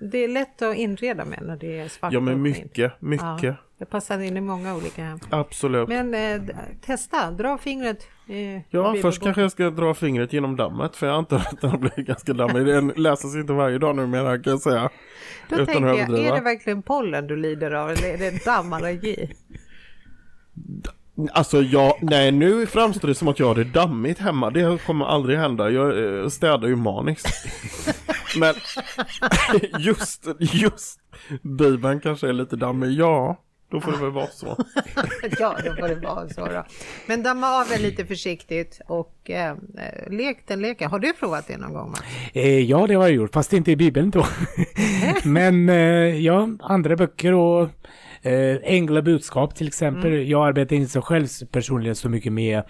[0.00, 3.42] Det är lätt att inreda med när det är svart Ja, men mycket, mycket.
[3.42, 5.18] Ja, det passar in i många olika.
[5.30, 5.88] Absolut.
[5.88, 6.42] Men eh,
[6.86, 8.06] testa, dra fingret.
[8.28, 11.70] Eh, Ja, först kanske jag ska dra fingret genom dammet för jag antar att den
[11.70, 12.66] har blivit ganska dammig.
[12.66, 14.90] Den läses inte varje dag numera kan jag säga.
[15.48, 19.34] Då utan tänker jag, är det verkligen pollen du lider av eller är det dammallergi?
[21.32, 24.50] Alltså jag, nej nu framstår det som att jag har det dammigt hemma.
[24.50, 25.70] Det kommer aldrig hända.
[25.70, 27.26] Jag eh, städar ju maniskt.
[28.36, 28.54] Men
[29.78, 31.00] just, just
[31.42, 33.42] Bibeln kanske är lite dammig, ja.
[33.70, 34.46] Då får det väl vara så.
[35.38, 36.64] ja, då får det vara så då.
[37.06, 39.56] Men damma av den lite försiktigt och eh,
[40.10, 40.90] lek den leken.
[40.90, 42.02] Har du provat det någon gång Max?
[42.32, 44.26] Eh, ja, det har jag gjort, fast inte i Bibeln då.
[45.24, 45.76] Men eh,
[46.24, 47.68] ja, andra böcker och
[48.26, 50.12] eh, Änglabudskap till exempel.
[50.12, 50.28] Mm.
[50.28, 52.62] Jag arbetar inte så själv personligen så mycket med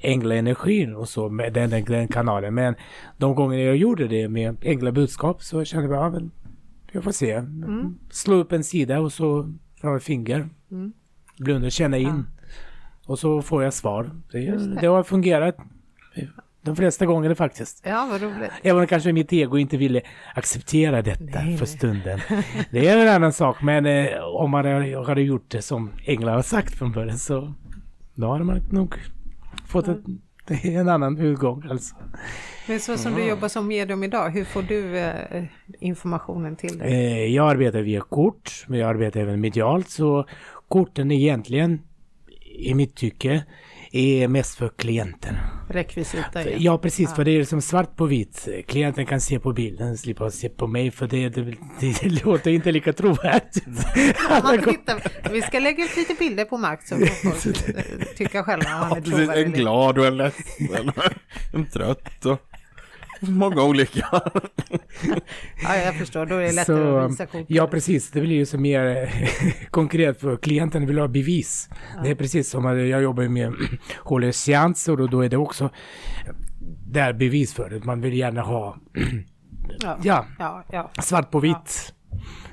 [0.00, 2.54] Änglaanergin och så med den, den, den kanalen.
[2.54, 2.74] Men
[3.16, 6.30] de gånger jag gjorde det med Änglabudskap så kände jag, ja men
[6.92, 7.32] jag får se.
[7.32, 7.98] Mm.
[8.10, 10.48] Slå upp en sida och så fram ett finger.
[10.70, 10.92] Mm.
[11.38, 12.24] Blunda, känna in.
[13.06, 14.10] Och så får jag svar.
[14.32, 14.78] Det, det.
[14.80, 15.56] det har fungerat
[16.62, 17.82] de flesta gånger faktiskt.
[17.84, 18.50] Ja, vad roligt.
[18.62, 20.00] Även om kanske mitt ego inte ville
[20.34, 21.76] acceptera detta Nej, för nej.
[21.76, 22.20] stunden.
[22.70, 24.64] Det är en annan sak, men eh, om man
[25.06, 27.54] hade, gjort det som England har sagt från början så
[28.14, 28.94] då hade man nog
[29.66, 29.98] fått ett,
[30.48, 31.94] är en annan utgång alltså.
[32.68, 35.44] Men så som du jobbar som medium idag, hur får du eh,
[35.80, 36.92] informationen till dig?
[36.92, 40.26] Eh, jag arbetar via kort, men jag arbetar även medialt så
[40.68, 41.80] korten egentligen
[42.58, 43.44] i mitt tycke
[43.92, 45.36] är mest för klienten.
[45.68, 46.56] Rekvisita ju.
[46.58, 48.48] Ja precis, för det är som svart på vitt.
[48.66, 51.42] Klienten kan se på bilden, slippa se på mig för det, det,
[51.80, 53.64] det, det låter inte lika trovärdigt.
[55.32, 57.84] Vi ska lägga ut lite bilder på Max så får folk eh,
[58.16, 60.92] tycka själva om han är Precis, en glad och en ledsen.
[61.52, 62.51] En trött och
[63.28, 64.06] många olika.
[65.62, 66.26] Ja, jag förstår.
[66.26, 67.44] Då är det lättare Så, att visa kort.
[67.46, 69.08] ja precis, det blir ju så mer eh,
[69.70, 71.68] konkret för klienten vill ha bevis.
[72.04, 73.52] Det är precis som att jag jobbar med
[73.98, 75.70] håller seanser och då är det också
[76.86, 77.84] där bevis för det.
[77.84, 78.76] Man vill gärna ha
[79.82, 79.98] Ja.
[80.02, 80.90] ja, Ja, ja.
[81.02, 81.94] svart på vitt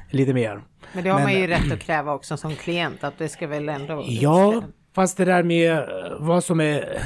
[0.09, 0.61] lite mer.
[0.93, 3.47] Men det har Men- man ju rätt att kräva också som klient att det ska
[3.47, 4.03] väl ändå...
[4.07, 4.63] Ja,
[4.95, 5.83] fast det där med eh,
[6.19, 7.01] vad som är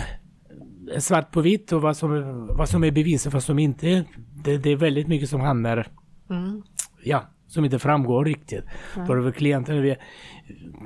[0.99, 4.03] svart på vitt och vad som, är- vad som är bevis och vad som inte.
[4.43, 5.88] Det, det är väldigt mycket som hamnar,
[6.29, 6.63] Mm.
[7.03, 8.63] ja, som inte framgår riktigt.
[8.93, 9.82] För klienten,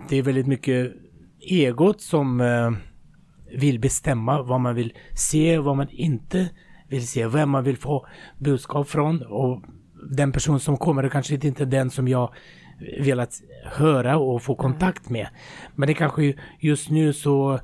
[0.10, 0.93] det är- väldigt mycket
[1.39, 2.72] egot som eh,
[3.60, 6.50] vill bestämma vad man vill se och vad man inte
[6.88, 7.28] vill se.
[7.28, 8.08] Vem man vill få
[8.39, 9.62] budskap från och
[10.12, 12.34] den person som kommer är kanske inte den som jag
[13.00, 13.34] velat
[13.65, 15.28] höra och få kontakt med.
[15.76, 17.60] Men det kanske ju- just nu så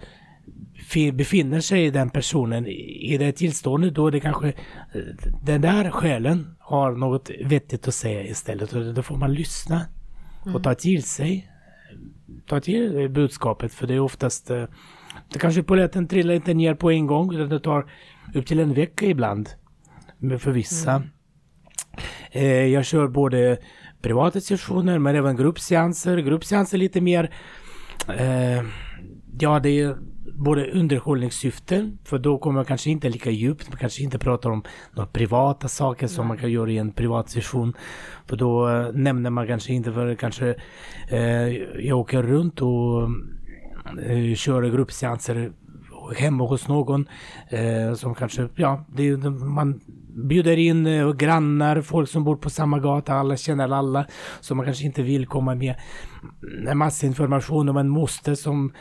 [1.13, 5.01] befinner sig den personen i det tillståndet då det kanske eh,
[5.43, 9.81] den där själen har något vettigt att säga istället och då får man lyssna
[10.53, 11.49] och ta till sig
[12.47, 14.65] ta till budskapet för det är oftast eh,
[15.33, 17.91] det kanske polletten trillar inte ner på en gång utan det tar
[18.33, 19.49] upp till en vecka ibland
[20.39, 21.03] för vissa.
[22.31, 23.57] Eh, jag kör både
[24.01, 26.17] privata sessioner men även gruppseanser.
[26.17, 27.29] Gruppseanser lite mer
[29.39, 29.97] Ja det är
[30.31, 33.69] både underhållningssyften för då kommer man kanske inte lika djupt.
[33.69, 37.29] Man kanske inte pratar om några privata saker som man kan göra i en privat
[37.29, 37.73] session.
[38.25, 40.55] För då eh, nämner man kanske inte för kanske
[41.09, 41.47] eh,
[41.87, 43.03] jag åker runt och
[44.03, 45.51] eh, kör gruppseanser
[46.15, 47.07] hemma hos någon
[47.49, 49.81] eh, som kanske, ja, det, man
[50.15, 54.05] bjuder in eh, grannar, folk som bor på samma gata, alla känner alla.
[54.41, 55.75] Så man kanske inte vill komma med
[56.67, 58.73] en massa information om en moster som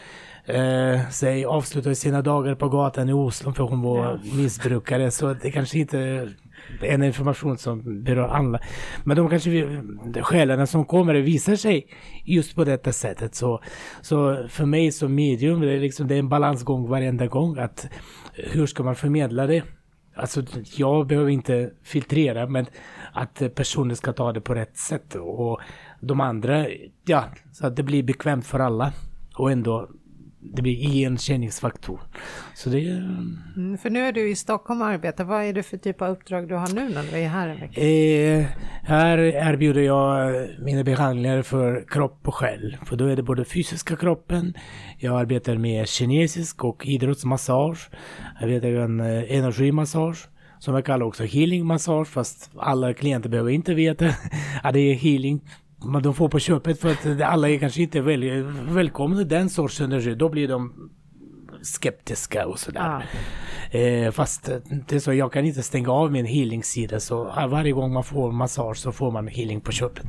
[0.44, 5.10] eh, säg, avslutade sina dagar på gatan i Oslo för hon var missbrukare.
[5.10, 6.36] Så det kanske inte är
[6.80, 8.60] en information som berör alla.
[9.04, 9.82] Men de kanske,
[10.22, 11.86] själarna som kommer visar sig
[12.24, 13.34] just på detta sättet.
[13.34, 13.60] Så,
[14.00, 17.58] så för mig som medium, det är, liksom, det är en balansgång varenda gång.
[17.58, 17.88] att
[18.34, 19.62] Hur ska man förmedla det?
[20.14, 20.42] Alltså
[20.76, 22.66] jag behöver inte filtrera men
[23.12, 25.14] att personen ska ta det på rätt sätt.
[25.14, 25.60] Och
[26.00, 26.66] de andra,
[27.04, 28.92] ja, så att det blir bekvämt för alla.
[29.36, 29.88] Och ändå,
[30.42, 32.00] det blir igenkänningsfaktor.
[32.54, 32.88] Så det.
[32.88, 35.24] Mm, för nu är du i Stockholm och arbetar.
[35.24, 37.60] Vad är det för typ av uppdrag du har nu när du är här en
[37.60, 37.80] vecka?
[37.80, 38.46] Eh,
[38.82, 42.76] här erbjuder jag mina behandlingar för kropp och själ.
[42.86, 44.54] För då är det både fysiska kroppen,
[44.98, 47.90] jag arbetar med kinesisk och idrottsmassage.
[48.40, 50.28] Jag vet även eh, energimassage.
[50.58, 54.06] Som jag kallar också healingmassage fast alla klienter behöver inte veta
[54.62, 55.40] att det är healing.
[55.86, 59.80] Men de får på köpet för att alla är kanske inte väl, välkomna den sorts
[59.80, 60.14] energi.
[60.14, 60.72] Då blir de
[61.62, 62.80] skeptiska och sådär.
[62.80, 63.02] Ah.
[63.78, 64.56] Eh, fast eh,
[64.88, 68.04] det är så, jag kan inte stänga av min healing-sida så eh, varje gång man
[68.04, 70.06] får massage så får man healing på köpet.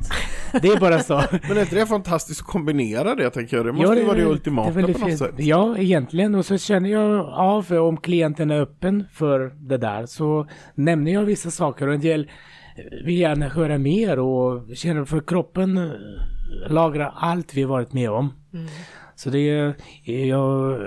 [0.62, 1.14] Det är bara så.
[1.48, 3.66] Men är inte det fantastiskt att kombinera det tänker jag?
[3.66, 5.18] Det måste Ja, ju vara det ultimata väldigt på något fint.
[5.18, 5.34] sätt.
[5.38, 6.34] Ja, egentligen.
[6.34, 11.22] Och så känner jag av om klienten är öppen för det där så nämner jag
[11.24, 12.30] vissa saker och en del
[13.04, 15.92] vill gärna höra mer och känner för kroppen eh,
[16.68, 18.32] lagrar allt vi varit med om.
[19.16, 19.74] Så det är,
[20.26, 20.78] jag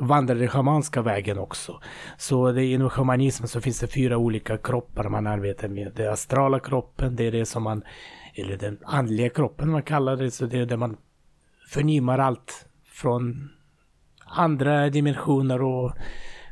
[0.00, 1.80] vandrar den schamanska vägen också.
[2.16, 5.92] Så det, inom shamanismen så finns det fyra olika kroppar man arbetar med.
[5.96, 7.82] Det astrala kroppen, det är det som man,
[8.34, 10.96] eller den andliga kroppen man kallar det, så det är det man
[11.68, 13.50] förnimmar allt från
[14.26, 15.92] andra dimensioner och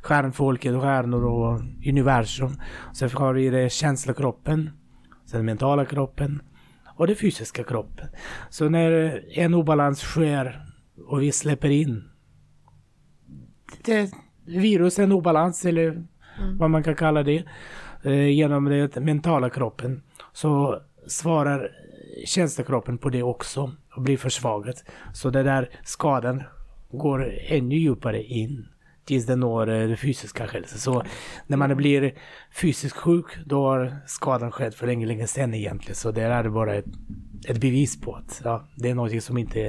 [0.07, 2.61] stjärnfolket och stjärnor och universum.
[2.95, 4.71] Sen har vi det känslokroppen,
[5.25, 6.42] sen mentala kroppen
[6.97, 8.09] och den fysiska kroppen.
[8.51, 10.66] Så när en obalans sker
[11.07, 12.05] och vi släpper in
[13.85, 14.11] det,
[14.45, 16.59] virus, en obalans eller mm.
[16.59, 17.45] vad man kan kalla det,
[18.03, 21.71] eh, genom den mentala kroppen så svarar
[22.27, 24.85] känslokroppen på det också och blir försvagat.
[25.12, 26.42] Så det där skadan
[26.90, 28.69] går ännu djupare in
[29.07, 30.79] tills den når eh, det fysiska hälsan.
[30.79, 31.03] Så
[31.47, 32.14] när man blir
[32.53, 35.95] fysiskt sjuk då har skadan skett för länge, länge sedan egentligen.
[35.95, 36.87] Så det är bara ett,
[37.49, 39.61] ett bevis på att ja, det är något som inte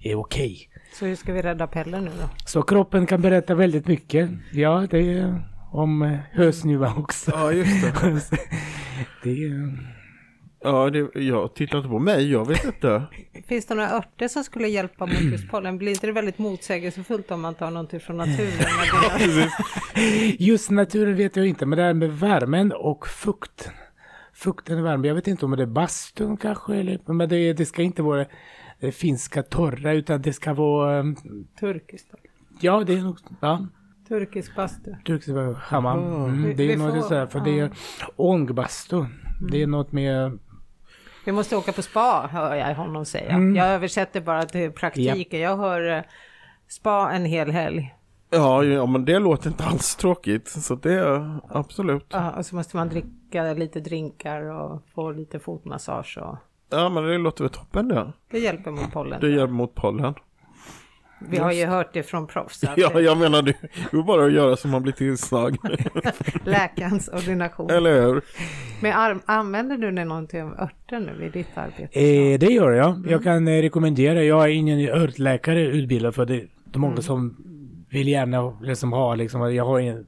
[0.00, 0.14] är, okej.
[0.14, 0.56] Okay.
[0.92, 2.28] Så hur ska vi rädda Pelle nu då?
[2.46, 4.30] Så kroppen kan berätta väldigt mycket.
[4.52, 5.42] Ja, det är
[5.72, 7.30] om hösnuva också.
[7.30, 8.38] Ja, just det.
[9.22, 9.93] det är...
[10.64, 13.02] Ja, det, jag tittar inte på mig, jag vet inte.
[13.46, 15.78] Finns det några örter som skulle hjälpa mot just pollen?
[15.78, 19.50] Blir inte det väldigt motsägelsefullt om man tar någonting från naturen?
[20.38, 23.70] just naturen vet jag inte, men det här med värmen och fukt.
[24.32, 27.66] Fukten och värmen, jag vet inte om det är bastun kanske, eller, men det, det
[27.66, 28.26] ska inte vara
[28.80, 31.00] det finska torra, utan det ska vara...
[31.00, 31.16] Um,
[31.60, 32.14] Turkiskt?
[32.60, 33.18] Ja, det är nog...
[33.40, 33.66] Ja.
[34.08, 34.94] Turkisk bastu.
[35.06, 36.24] Turkisk hammam.
[36.24, 37.70] Mm, det är något sådär, för det är
[38.16, 38.96] ångbastu.
[38.96, 39.10] Mm.
[39.50, 40.38] Det är något med
[41.24, 43.30] vi måste åka på spa, hör jag honom säga.
[43.30, 43.56] Mm.
[43.56, 45.40] Jag översätter bara till praktiken.
[45.40, 45.48] Ja.
[45.50, 46.02] Jag hör eh,
[46.68, 47.94] spa en hel helg.
[48.30, 50.48] Ja, ja, men det låter inte alls tråkigt.
[50.48, 52.06] Så det är absolut.
[52.08, 56.18] Ja, och så måste man dricka lite drinkar och få lite fotmassage.
[56.18, 56.36] Och...
[56.70, 58.12] Ja, men det låter väl toppen det.
[58.30, 59.20] Det hjälper mot pollen.
[59.20, 60.14] Det hjälper mot pollen.
[61.18, 62.64] Vi har ju hört det från proffs.
[62.76, 63.54] Ja, jag menar det
[63.92, 65.56] är bara att göra som man blir tillsagd.
[66.44, 67.70] Läkarens ordination.
[67.70, 68.22] Eller hur?
[68.80, 72.00] Men använder du någonting av örter nu i ditt arbete?
[72.00, 72.90] Eh, det gör jag.
[72.90, 73.10] Mm.
[73.10, 74.22] Jag kan eh, rekommendera.
[74.22, 76.34] Jag är ingen örtläkare utbildad för det.
[76.64, 77.02] Det är många mm.
[77.02, 77.36] som
[77.90, 80.06] vill gärna liksom ha liksom, jag har en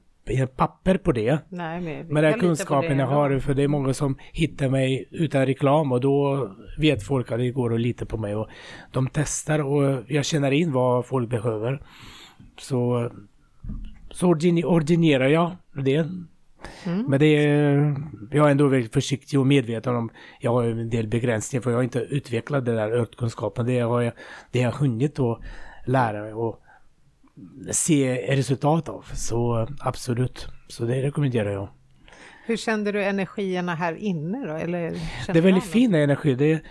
[0.55, 1.39] papper på det.
[1.49, 5.45] Nej, men men den kunskapen jag har, för det är många som hittar mig utan
[5.45, 8.35] reklam och då vet folk att det går att lita på mig.
[8.35, 8.49] Och
[8.91, 11.81] de testar och jag känner in vad folk behöver.
[12.59, 13.11] Så,
[14.11, 16.07] så ordinerar jag det.
[16.85, 17.05] Mm.
[17.07, 17.95] Men det är,
[18.31, 20.09] jag är ändå väldigt försiktig och medveten om,
[20.39, 23.65] jag har en del begränsningar för jag har inte utvecklat den där örtkunskapen.
[23.65, 24.13] Det har jag,
[24.51, 25.39] det har jag hunnit att
[25.85, 26.33] lära mig.
[26.33, 26.61] Och,
[27.71, 29.05] se resultat av.
[29.13, 31.69] Så absolut, så det rekommenderar jag.
[32.45, 34.53] Hur kände du energierna här inne då?
[34.53, 34.91] Eller
[35.27, 36.35] det är väldigt fin energi.
[36.35, 36.61] Det,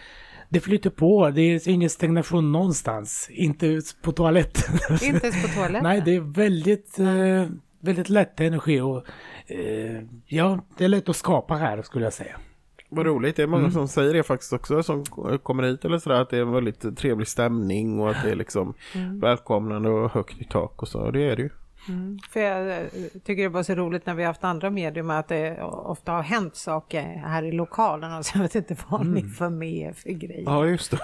[0.48, 3.29] det flyter på, det är ingen stagnation någonstans.
[3.31, 4.74] Inte på toaletten.
[5.02, 5.83] Inte ens på toaletten?
[5.83, 7.46] Nej, det är väldigt, eh,
[7.81, 9.05] väldigt lätt energi och
[9.46, 12.40] eh, ja, det är lätt att skapa här skulle jag säga.
[12.88, 13.72] Vad roligt, det är många mm.
[13.72, 15.05] som säger det faktiskt också som
[15.42, 18.37] kommer hit eller sådär att det är en väldigt trevlig stämning och att det är
[18.37, 19.20] liksom mm.
[19.20, 21.51] välkomnande och högt i tak och så, och det är det ju.
[21.88, 22.18] Mm.
[22.31, 22.87] För jag eh,
[23.25, 26.22] tycker det var så roligt när vi har haft andra medium att det ofta har
[26.22, 29.14] hänt saker här i lokalen och så jag vet inte vad mm.
[29.14, 30.42] ni får med för grejer.
[30.46, 30.99] Ja, just det.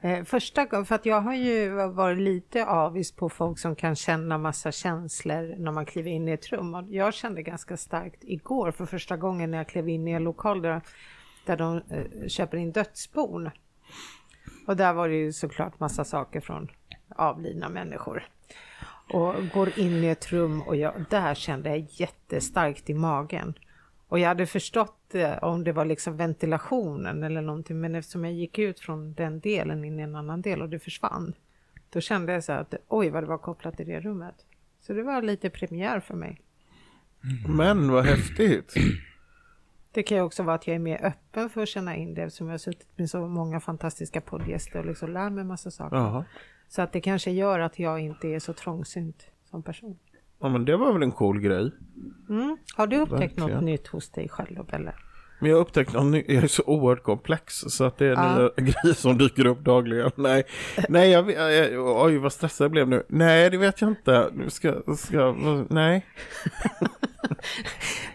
[0.00, 3.96] Eh, första gången, för att jag har ju varit lite avis på folk som kan
[3.96, 8.24] känna massa känslor när man kliver in i ett rum och jag kände ganska starkt
[8.24, 10.80] igår för första gången när jag klev in i en lokal där
[11.46, 13.50] där de eh, köper in dödsbon.
[14.66, 16.70] Och där var det ju såklart massa saker från
[17.08, 18.28] avlidna människor.
[19.12, 23.54] Och går in i ett rum och jag, där kände jag jättestarkt i magen.
[24.08, 28.34] Och jag hade förstått eh, om det var liksom ventilationen eller någonting men eftersom jag
[28.34, 31.34] gick ut från den delen in i en annan del och det försvann.
[31.90, 34.34] Då kände jag så att oj vad det var kopplat till det rummet.
[34.80, 36.40] Så det var lite premiär för mig.
[37.48, 38.74] Men vad häftigt.
[39.94, 42.22] Det kan ju också vara att jag är mer öppen för att känna in det
[42.22, 45.96] eftersom jag har suttit med så många fantastiska poddgäster och liksom lär mig massa saker.
[45.96, 46.24] Aha.
[46.68, 49.98] Så att det kanske gör att jag inte är så trångsynt som person.
[50.40, 51.70] Ja men det var väl en cool grej.
[52.28, 52.56] Mm.
[52.76, 53.50] Har du upptäckt Verkligen.
[53.50, 54.94] något nytt hos dig själv eller?
[55.40, 58.10] Men jag har upptäckt något nytt, jag är så oerhört komplex så att det är
[58.10, 58.38] ja.
[58.38, 60.10] nya grejer som dyker upp dagligen.
[60.16, 60.44] Nej,
[60.88, 63.02] nej jag, jag, oj vad stressad jag blev nu.
[63.08, 64.30] Nej det vet jag inte.
[64.34, 65.34] Nu ska, ska,
[65.70, 66.06] nej.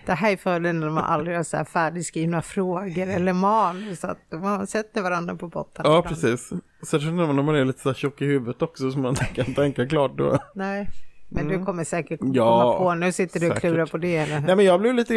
[0.05, 4.17] Det här är fördelen när man aldrig har så här färdigskrivna frågor eller manus, att
[4.31, 5.85] man sätter varandra på botten.
[5.87, 6.49] Ja, precis.
[6.87, 10.17] Särskilt när man är lite så tjock i huvudet också så man kan tänka klart
[10.17, 10.37] då.
[10.55, 10.89] Nej.
[11.31, 11.59] Men mm.
[11.59, 14.39] du kommer säkert komma ja, på, nu sitter du och klurar på det eller?
[14.39, 15.15] Nej men jag blev lite,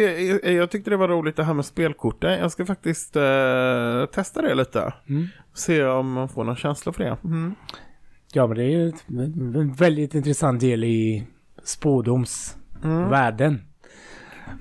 [0.51, 2.39] jag tyckte det var roligt det här med spelkorten.
[2.39, 4.93] Jag ska faktiskt eh, testa det lite.
[5.09, 5.27] Mm.
[5.53, 7.17] Se om man får någon känsla för det.
[7.23, 7.55] Mm.
[8.33, 8.93] Ja men det är ju
[9.61, 11.27] en väldigt intressant del i
[11.63, 13.61] spådomsvärlden.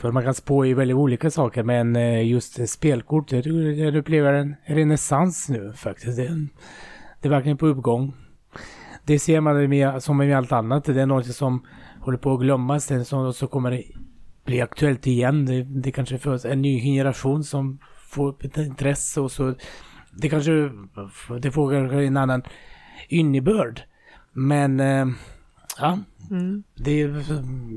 [0.00, 4.56] För man kan spå i väldigt olika saker men eh, just spelkort, jag upplever en
[4.64, 6.16] renässans nu faktiskt.
[6.16, 6.28] Det,
[7.20, 8.14] det är verkligen på uppgång.
[9.04, 10.84] det ser man med, som med allt annat.
[10.84, 11.66] Det är något som
[12.00, 12.84] håller på att glömmas.
[12.84, 13.82] Sen så, så kommer det
[14.44, 15.46] bli aktuellt igen.
[15.46, 19.54] Det, det kanske föds en ny generation som får ett intresse och så.
[20.12, 20.70] Det kanske,
[21.40, 22.42] det får en annan
[23.08, 23.82] innebörd.
[24.32, 25.06] Men eh,
[25.78, 25.98] ja,
[26.30, 26.62] Mm.
[26.74, 26.98] det,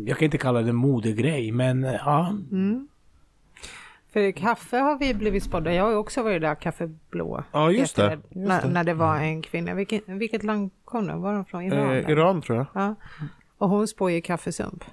[0.06, 2.30] jag kan inte kalla det modegrej men eh, ja.
[2.52, 2.88] Mm.
[4.14, 5.74] För kaffe har vi blivit spådda.
[5.74, 7.44] Jag har ju också varit där, kaffeblå.
[7.52, 8.12] Ja, just det.
[8.12, 8.68] Just När, det.
[8.68, 9.74] när det var en kvinna.
[9.74, 11.22] Vilket, vilket land kom den?
[11.22, 11.62] Var de från?
[11.64, 11.90] Iran?
[11.92, 12.10] Eh?
[12.10, 12.68] Iran tror jag.
[12.74, 12.96] Ja.
[13.58, 14.84] Och hon spår ju kaffesump.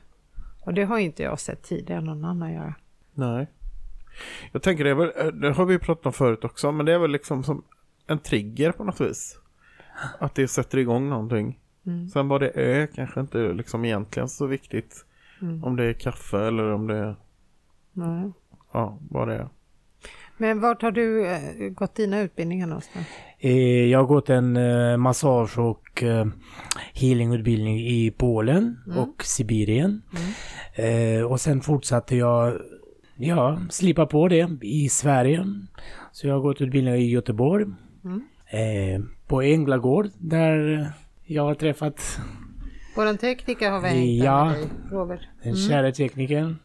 [0.60, 2.74] Och det har inte jag sett tidigare någon annan göra.
[3.14, 3.46] Nej.
[4.52, 6.86] Jag tänker det är väl, eh, det har vi ju pratat om förut också, men
[6.86, 7.64] det är väl liksom som
[8.06, 9.38] en trigger på något vis.
[10.18, 11.58] Att det sätter igång någonting.
[11.86, 12.08] Mm.
[12.08, 15.04] Sen vad det är kanske inte liksom egentligen så viktigt.
[15.42, 15.64] Mm.
[15.64, 17.16] Om det är kaffe eller om det är,
[17.92, 18.32] Nej.
[18.72, 19.48] ja, vad det är.
[20.36, 23.06] Men vart har du eh, gått dina utbildningar någonstans?
[23.38, 26.26] Eh, Jag har gått en eh, massage och eh,
[26.94, 30.02] healingutbildning i Polen och Sibirien.
[30.74, 32.58] Eh, och sen fortsatte jag
[33.16, 35.44] ja, slipa på det i Sverige.
[36.12, 37.66] Så jag har gått utbildning i Göteborg.
[38.04, 38.22] Mm.
[38.46, 40.90] Eh, på Änglagård där
[41.24, 42.18] jag har träffat
[42.96, 44.44] Våran tekniker har vi hängt Ja.
[44.44, 45.20] med dig, Robert.
[45.42, 46.56] den kära teknikern.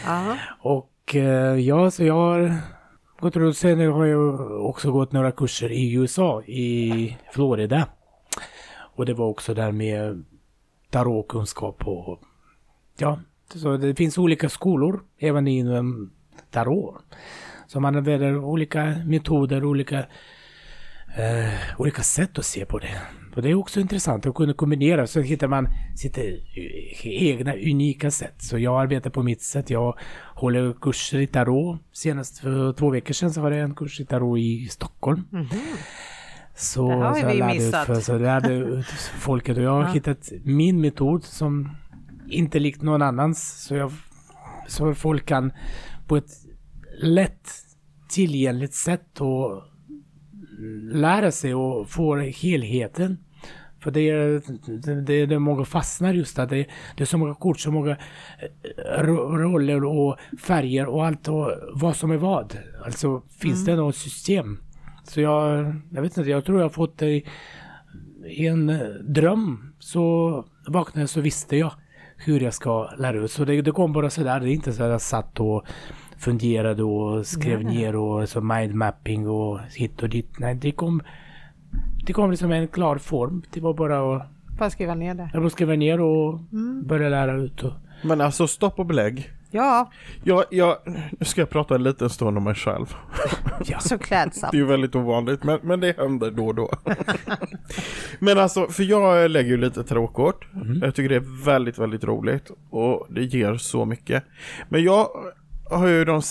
[0.60, 2.56] Och eh, ja, så jag har
[3.20, 3.56] gått runt.
[3.56, 7.88] Sen har jag också gått några kurser i USA, i Florida.
[8.94, 10.24] Och det var också där med
[10.90, 12.20] tarotkunskap och
[12.98, 13.20] ja,
[13.54, 16.12] så det finns olika skolor även inom
[16.50, 16.94] tarot.
[17.66, 19.98] Så man använder olika metoder, olika,
[21.16, 23.00] eh, olika sätt att se på det.
[23.36, 26.24] Och det är också intressant att kunna kombinera så hittar man sitt eh,
[27.04, 28.34] egna unika sätt.
[28.38, 29.70] Så jag arbetar på mitt sätt.
[29.70, 29.98] Jag
[30.34, 31.78] håller kurser i tarot.
[31.92, 35.24] Senast för två veckor sedan så var det en kurs i tarot i Stockholm.
[36.56, 37.86] Så, Det har så vi jag ut missat.
[37.86, 38.86] för, så lärde ut
[39.18, 41.70] folket och jag har hittat min metod som
[42.28, 43.64] inte likt någon annans.
[43.64, 43.92] Så, jag,
[44.66, 45.52] så folk kan
[46.06, 46.30] på ett
[47.02, 47.48] lätt
[48.08, 49.62] tillgängligt sätt och
[50.92, 53.18] lära sig och få helheten.
[53.86, 54.42] För det är,
[55.06, 56.46] det, det, många fastnar just där.
[56.46, 61.28] Det, det är så många kort, så många eh, ro- roller och färger och allt
[61.28, 62.58] och vad som är vad.
[62.84, 64.58] Alltså finns det något system?
[65.04, 69.72] Så jag, jag vet inte, jag tror jag har fått det i, en eh, dröm.
[69.78, 71.72] Så vaknade jag så visste jag
[72.16, 73.30] hur jag ska lära ut.
[73.30, 74.40] Så det, det kom bara sådär.
[74.40, 75.64] Det är inte så att jag satt och
[76.18, 80.38] funderade och skrev ner och så mindmapping och hit och dit.
[80.38, 81.02] Nej, det kom,
[82.06, 83.42] det kom liksom en klar form.
[83.50, 84.22] Det var bara att
[84.58, 85.30] Bara skriva ner det.
[85.32, 86.38] jag bara skriva ner och
[86.84, 87.62] börja lära ut.
[87.62, 87.72] Och,
[88.04, 89.30] Men alltså stopp och belägg.
[89.50, 89.90] Ja,
[90.24, 90.76] Jag, jag,
[91.18, 92.94] nu ska jag prata en liten stund om mig själv.
[93.80, 94.50] så klädsamt.
[94.52, 96.70] Det är ju väldigt ovanligt, men, men det händer då och då.
[98.18, 100.48] men alltså, för jag lägger ju lite tarotkort.
[100.82, 102.50] Jag tycker det är väldigt, väldigt roligt.
[102.70, 104.24] Och det ger så mycket.
[104.68, 105.08] Men jag
[105.70, 106.22] har ju de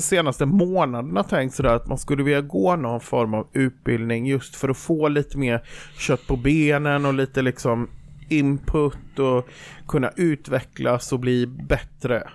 [0.00, 4.68] senaste månaderna tänkt sådär att man skulle vilja gå någon form av utbildning just för
[4.68, 5.62] att få lite mer
[5.98, 7.88] kött på benen och lite liksom
[8.28, 9.48] input och
[9.88, 12.28] kunna utvecklas och bli bättre.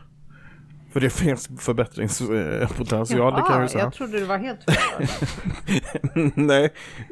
[0.93, 3.83] För det finns förbättringspotential, det kan jag ju säga.
[3.83, 5.07] jag trodde det var helt fel.
[6.35, 6.69] nej,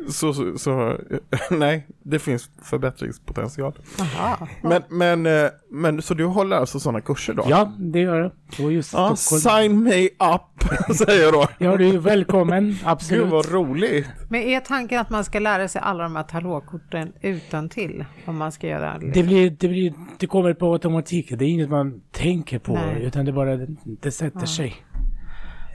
[0.09, 0.97] så, så, så,
[1.51, 3.73] nej, det finns förbättringspotential.
[3.97, 4.47] Jaha.
[4.61, 7.45] Men, men, eh, men så du håller alltså sådana kurser då?
[7.49, 8.31] ja, det gör jag.
[8.65, 9.61] Och just Ja, Stockholm.
[9.61, 11.47] sign me up, säger jag då.
[11.57, 12.65] Ja, du är välkommen.
[12.67, 13.27] Gud Absolut.
[13.27, 14.07] vad roligt.
[14.29, 18.37] Men är tanken att man ska lära sig alla de här tarotkorten utan till Om
[18.37, 21.29] man ska göra Det, blir, det, blir, det kommer på automatik.
[21.29, 22.73] Det är inget man tänker på.
[22.73, 23.03] Nej.
[23.03, 23.57] Utan det bara
[24.01, 24.75] det sätter sig.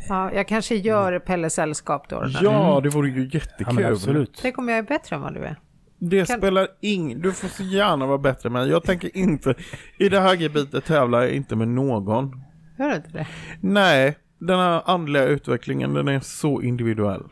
[0.09, 2.25] Ja, jag kanske gör Pelle sällskap då.
[2.43, 3.75] Ja, det vore ju Ja, jättekul.
[3.75, 4.39] men absolut.
[4.43, 5.57] Tänk om jag är bättre än vad du är.
[5.99, 7.21] Det Kan- spelar ing...
[7.23, 9.55] Du får så gärna vara bättre, men jag tänker inte...
[9.99, 12.43] I det här gebitet tävlar jag inte med någon.
[12.79, 13.27] Gör du inte det?
[13.61, 17.23] Nej, den här andliga utvecklingen, den är så individuell.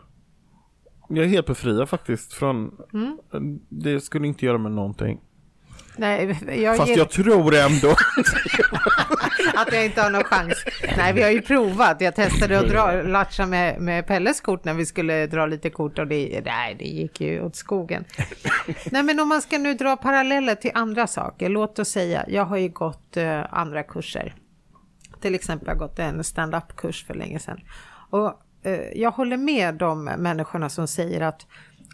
[1.09, 2.71] Jag är helt befriad faktiskt från...
[3.69, 5.21] Det skulle inte göra med någonting.
[6.01, 7.91] Nej, jag Fast ger jag tror ändå...
[9.55, 10.65] att jag inte har någon chans.
[10.97, 12.01] Nej, vi har ju provat.
[12.01, 15.99] Jag testade att dra, latcha med, med Pelles kort när vi skulle dra lite kort
[15.99, 18.05] och det, nej, det gick ju åt skogen.
[18.91, 21.49] Nej, men om man ska nu dra paralleller till andra saker.
[21.49, 24.35] Låt oss säga, jag har ju gått eh, andra kurser.
[25.21, 27.61] Till exempel har jag gått en stand-up-kurs för länge sedan.
[28.11, 28.33] Och
[28.63, 31.47] eh, jag håller med de människorna som säger att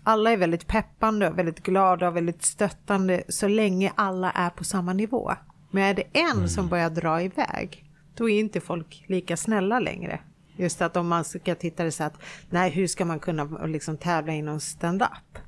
[0.09, 4.65] alla är väldigt peppande, och väldigt glada och väldigt stöttande så länge alla är på
[4.65, 5.33] samma nivå.
[5.71, 7.85] Men är det en som börjar dra iväg,
[8.15, 10.21] då är inte folk lika snälla längre.
[10.57, 13.97] Just att om man ska titta det så att, nej hur ska man kunna liksom
[13.97, 15.39] tävla inom stand-up?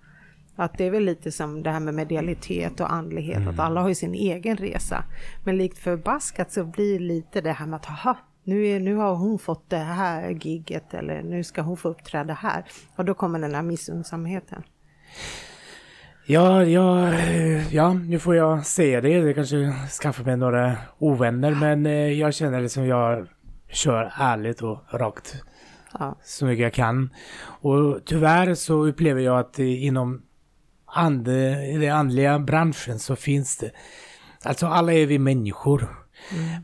[0.57, 3.89] Att det är väl lite som det här med medialitet och andlighet, att alla har
[3.89, 5.05] ju sin egen resa.
[5.45, 8.17] Men likt förbaskat så blir lite det här med att, haha,
[8.49, 12.35] nu, är, nu har hon fått det här gigget eller nu ska hon få uppträda
[12.35, 12.65] här.
[12.97, 14.63] Och då kommer den här missunnsamheten.
[16.27, 17.15] Ja, ja,
[17.71, 19.09] ja, nu får jag säga det.
[19.09, 23.27] Jag kanske skaffar mig några ovänner, men eh, jag känner det som jag
[23.69, 25.43] kör ärligt och rakt
[25.99, 26.17] Ja.
[26.23, 27.11] så mycket jag kan.
[27.61, 30.23] Och tyvärr så upplever jag att inom
[30.87, 33.71] ande, den andliga branschen så finns det,
[34.45, 36.08] alltså alla är vi människor.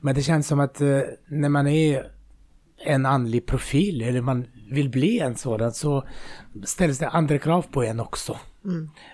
[0.00, 2.10] Men det känns som att eh, när man är
[2.86, 6.04] en andlig profil eller man vill bli en sådan så
[6.64, 8.38] ställs det andra krav på en också.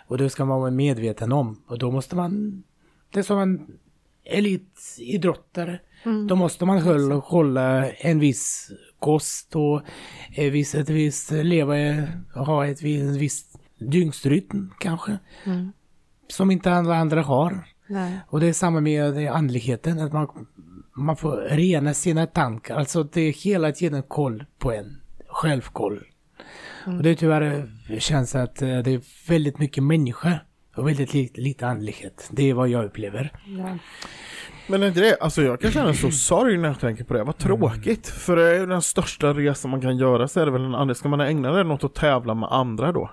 [0.06, 1.62] Och det ska man vara medveten om.
[1.66, 2.62] Och då måste man,
[3.12, 3.66] det är som en
[4.24, 5.80] elitidrottare.
[6.28, 9.82] Då måste man hålla, hålla en viss kost och
[10.32, 11.74] ett visst, ett visst leva,
[12.34, 15.18] ha ett visst, visst dygnsrytm kanske.
[16.28, 17.64] Som inte alla andra har.
[17.90, 18.20] Nej.
[18.28, 20.46] Och det är samma med det andligheten, att man,
[20.96, 22.76] man får rena sina tankar.
[22.76, 25.00] Alltså det är hela tiden koll på en.
[25.28, 26.04] Självkoll.
[26.86, 30.40] Och det tyvärr känns att eh, det är väldigt mycket människa
[30.76, 32.28] och väldigt lite, lite andlighet.
[32.32, 33.32] Det är vad jag upplever.
[33.58, 33.78] Ja.
[34.70, 37.24] Men är inte det, alltså jag kan känna så sorg när jag tänker på det,
[37.24, 38.06] vad tråkigt.
[38.06, 40.74] För det är ju den största resan man kan göra så är det väl en
[40.74, 43.10] andra, ska man ägna det något att tävla med andra då?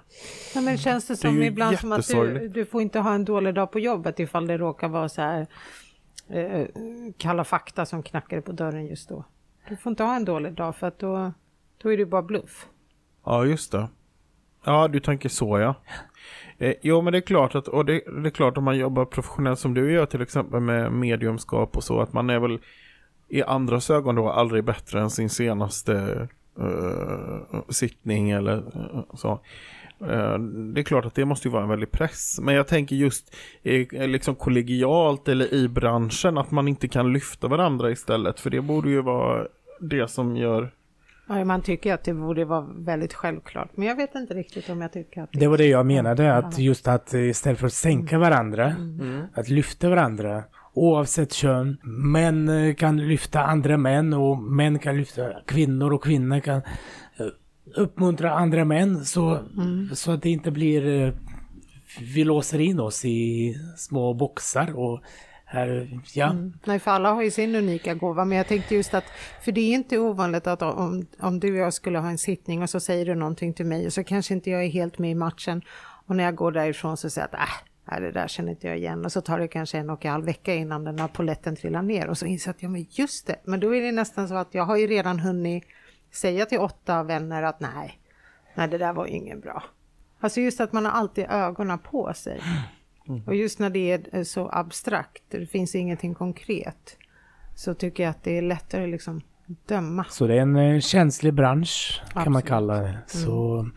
[0.55, 3.25] Ja, men känns det som ju ibland som att du, du får inte ha en
[3.25, 5.47] dålig dag på jobbet ifall det råkar vara så här
[6.29, 6.67] eh,
[7.17, 9.25] kalla fakta som knackar på dörren just då.
[9.69, 11.33] Du får inte ha en dålig dag för att då,
[11.83, 12.67] då är det bara bluff.
[13.25, 13.87] Ja, just det.
[14.65, 15.75] Ja, du tänker så ja.
[16.59, 19.05] Eh, jo, men det är klart att, och det, det är klart om man jobbar
[19.05, 22.59] professionellt som du gör till exempel med mediumskap och så, att man är väl
[23.29, 26.27] i andras ögon då aldrig bättre än sin senaste
[26.59, 29.39] eh, sittning eller eh, så.
[30.01, 30.39] Eh,
[30.73, 32.39] det är klart att det måste ju vara en väldig press.
[32.41, 37.47] Men jag tänker just eh, liksom kollegialt eller i branschen att man inte kan lyfta
[37.47, 38.39] varandra istället.
[38.39, 39.47] För det borde ju vara
[39.79, 40.71] det som gör
[41.27, 44.81] Ja, man tycker att det borde vara väldigt självklart, men jag vet inte riktigt om
[44.81, 48.17] jag tycker att Det var det jag menade, att just att istället för att sänka
[48.17, 48.75] varandra,
[49.33, 50.43] att lyfta varandra.
[50.73, 51.77] Oavsett kön.
[51.83, 57.27] Män eh, kan lyfta andra män och män kan lyfta kvinnor och kvinnor kan eh,
[57.75, 59.39] uppmuntra andra män så,
[59.93, 61.13] så att det inte blir eh,
[62.01, 65.01] vi låser in oss i små boxar och
[65.49, 66.29] här, ja.
[66.29, 66.53] Mm.
[66.65, 69.03] Nej, för alla har ju sin unika gåva, men jag tänkte just att,
[69.41, 72.61] för det är inte ovanligt att om, om du och jag skulle ha en sittning
[72.61, 75.11] och så säger du någonting till mig och så kanske inte jag är helt med
[75.11, 75.61] i matchen
[76.05, 77.53] och när jag går därifrån så säger jag att äh,
[77.91, 80.11] nej, det där känner inte jag igen och så tar det kanske en och en
[80.11, 82.85] halv vecka innan den här poletten trillar ner och så inser jag att ja men
[82.89, 85.63] just det, men då är det nästan så att jag har ju redan hunnit
[86.11, 87.99] säga till åtta vänner att nej,
[88.55, 89.63] nej det där var ju ingen bra.
[90.19, 92.41] Alltså just att man har alltid ögonen på sig.
[93.25, 96.97] Och just när det är så abstrakt, det finns ingenting konkret,
[97.55, 99.21] så tycker jag att det är lättare liksom
[99.65, 100.05] döma.
[100.09, 102.45] Så det är en eh, känslig bransch kan man Absolut.
[102.45, 102.99] kalla det.
[103.07, 103.69] Så,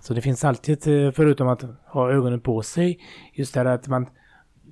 [0.00, 2.98] så det finns alltid, eh, förutom att ha ögonen på sig,
[3.32, 4.06] just det här att man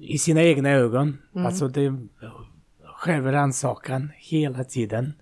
[0.00, 1.92] i sina egna ögon, alltså det
[2.84, 5.12] självrannsakan hela tiden.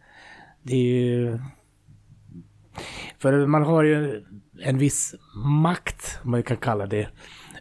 [0.62, 1.38] Det är ju...
[3.18, 4.24] För man har ju
[4.60, 5.14] en viss
[5.44, 7.08] makt, om man kan kalla det,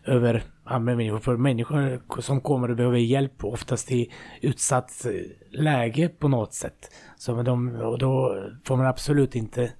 [0.05, 1.19] över andra människor.
[1.19, 4.11] För människor som kommer och behöver hjälp, oftast i
[4.41, 5.11] utsatt eh,
[5.61, 6.91] läge på något sätt.
[7.17, 9.71] Så de, och då får man absolut inte...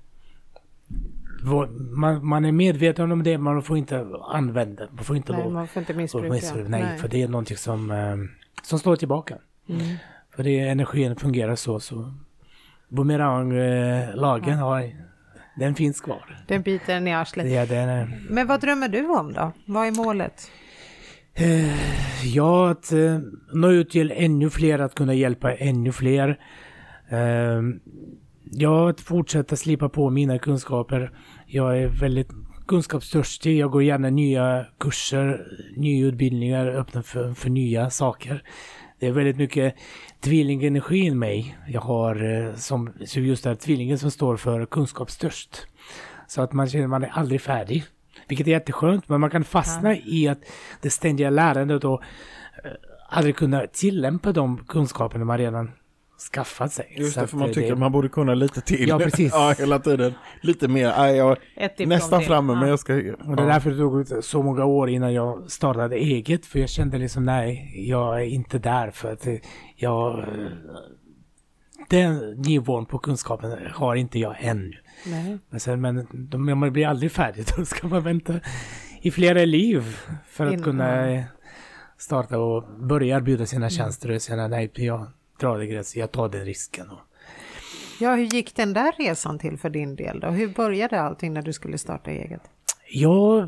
[1.91, 5.53] Man, man är medveten om det, man får inte använda, man får inte Nej, lov-
[5.53, 6.29] man får inte missbruka.
[6.33, 6.69] missbruka.
[6.69, 8.15] Nej, för det är någonting som, eh,
[8.63, 9.37] som slår tillbaka.
[10.35, 12.13] För det energin fungerar så, så
[12.87, 14.91] bumeranglagen har,
[15.55, 16.37] den finns kvar.
[16.47, 17.45] Den biter en i arslet.
[17.45, 19.51] Är den, är- Men vad drömmer du om då?
[19.65, 20.51] Vad är målet?
[21.33, 23.19] Eh, ja, att eh,
[23.53, 26.39] nå ut till ännu fler, att kunna hjälpa ännu fler.
[27.09, 27.61] Eh,
[28.51, 31.11] ja, att fortsätta slipa på mina kunskaper.
[31.45, 32.29] Jag är väldigt
[32.67, 33.57] kunskapstörstig.
[33.57, 38.43] Jag går gärna nya kurser, nya utbildningar, öppna för, för nya saker.
[38.99, 39.75] Det är väldigt mycket
[40.19, 41.57] tvillingenergi i mig.
[41.67, 45.67] Jag har som just det här tvillingen som står för kunskapstörst.
[46.27, 47.83] Så att man känner att man är aldrig färdig.
[48.29, 50.39] Vilket är jätteskönt, men man kan fastna i att
[50.81, 52.01] det ständiga lärandet och
[52.63, 52.71] eh,
[53.09, 55.71] aldrig kunna tillämpa de kunskaperna man redan
[56.33, 56.93] skaffat sig.
[56.97, 58.87] Just det, för man eh, tycker det- att man borde kunna lite till.
[58.89, 59.31] Ja, precis.
[59.35, 60.13] ja, hela tiden.
[60.41, 60.93] Lite mer.
[60.97, 62.59] Nej, jag är nästan framme, Ja.
[62.59, 62.93] men jag ska...
[62.93, 66.45] Och det är därför det tog så många år innan jag startade eget.
[66.45, 69.33] För jag kände liksom nej, jag är inte där för att eh,
[69.75, 70.25] jag...
[71.89, 74.77] Den nivån på kunskapen har inte jag ännu.
[75.05, 75.37] Nej.
[75.49, 78.39] Men, sen, men de, man blir aldrig färdig, då ska man vänta
[79.01, 81.23] i flera liv för att In- kunna
[81.97, 85.07] starta och börja erbjuda sina tjänster och säga nej, jag
[85.39, 86.85] drar det gränsen, jag tar den risken.
[87.99, 90.27] Ja, hur gick den där resan till för din del då?
[90.27, 92.41] Hur började allting när du skulle starta eget?
[92.91, 93.47] Ja,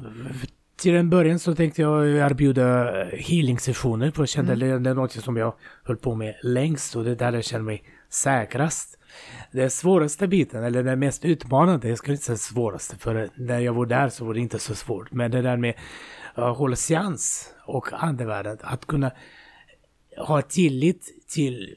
[0.76, 5.12] till en början så tänkte jag erbjuda healing-sessioner för jag kände det det är något
[5.12, 7.84] som jag höll på med längst och det är där jag känner mig
[8.14, 8.98] säkrast.
[9.52, 13.74] Den svåraste biten, eller den mest utmanande, jag skulle inte säga svåraste för när jag
[13.74, 15.12] var där så var det inte så svårt.
[15.12, 15.74] Men det där med
[16.34, 19.12] att hålla seans och andevärlden, att kunna
[20.18, 21.76] ha tillit till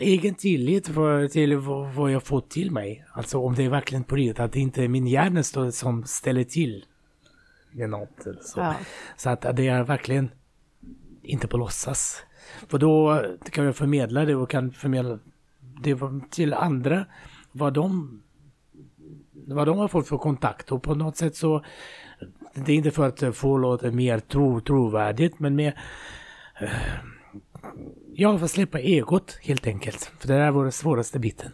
[0.00, 3.04] egen tillit för, till vad, jag fått till mig.
[3.12, 6.44] Alltså om det är verkligen på riktigt, att det inte är min hjärna som ställer
[6.44, 6.84] till
[7.72, 8.26] med något.
[8.40, 8.74] Så, Ja.
[9.16, 10.30] så att det är verkligen
[11.22, 12.22] inte på låtsas.
[12.68, 15.18] För då kan jag förmedla det och kan förmedla
[15.82, 15.98] det
[16.30, 17.06] till andra
[17.52, 18.20] vad de
[19.46, 21.64] vad de har fått för kontakt och på något sätt så
[22.54, 25.80] det är inte för att få låta mer tro, trovärdigt men mer
[28.16, 30.04] Ja, för att släppa egot helt enkelt.
[30.18, 31.52] För det där var den svåraste biten.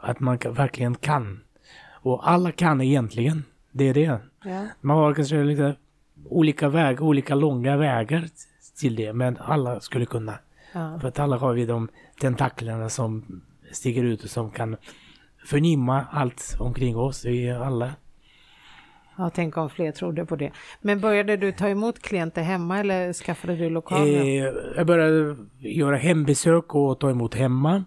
[0.00, 1.40] Att man verkligen kan.
[1.90, 3.44] Och alla kan egentligen.
[3.72, 4.18] Det är det.
[4.44, 4.66] Ja.
[4.80, 5.76] Man har kanske lite
[6.24, 8.28] olika vägar, olika långa vägar
[8.80, 9.12] till det.
[9.12, 10.38] Men alla skulle kunna.
[10.72, 10.98] Ja.
[11.00, 11.88] För att alla har vi de
[12.20, 13.42] tentaklerna som
[13.72, 14.76] sticker ut och som kan
[15.46, 17.24] förnimma allt omkring oss.
[17.24, 17.92] Vi alla.
[19.18, 20.52] ja, tänk om fler trodde på det.
[20.80, 24.20] Men började du ta emot klienter hemma eller skaffade du lokaler?
[24.20, 27.84] Eh, jag började göra hembesök och ta emot hemma.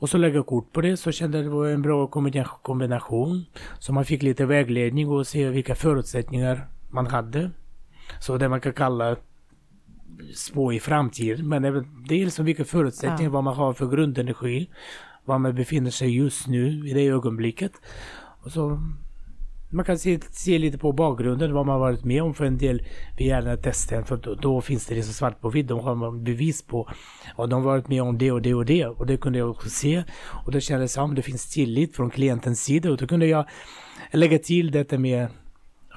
[0.00, 3.44] Och så lägga kort på det så kände jag det var en bra kombina- kombination.
[3.78, 7.50] Så man fick lite vägledning och se vilka förutsättningar man hade.
[8.20, 9.16] Så det man kan kalla
[10.34, 11.48] spå i framtiden.
[11.48, 13.30] Men även dels om vilka förutsättningar, Ja.
[13.30, 14.70] vad man har för grundenergi.
[15.24, 17.72] Var man befinner sig just nu i det ögonblicket.
[18.42, 18.80] Och så
[19.70, 22.82] man kan se, se lite på bakgrunden, vad man varit med om för en del
[23.18, 24.04] vid gärna testen.
[24.04, 26.88] För då, då finns det liksom svart på vitt, då har man bevis på.
[27.36, 28.86] Och de har varit med om det och det och det.
[28.86, 30.04] Och det kunde jag också se.
[30.44, 32.90] Och då kändes det som det finns tillit från klientens sida.
[32.90, 33.44] Och då kunde jag
[34.12, 35.28] lägga till detta med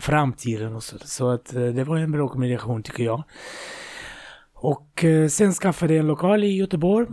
[0.02, 0.98] framtiden och så.
[1.00, 3.24] Så att eh, det var en bra kombination tycker jag.
[4.56, 7.08] Och eh, sen skaffade jag en lokal i Göteborg.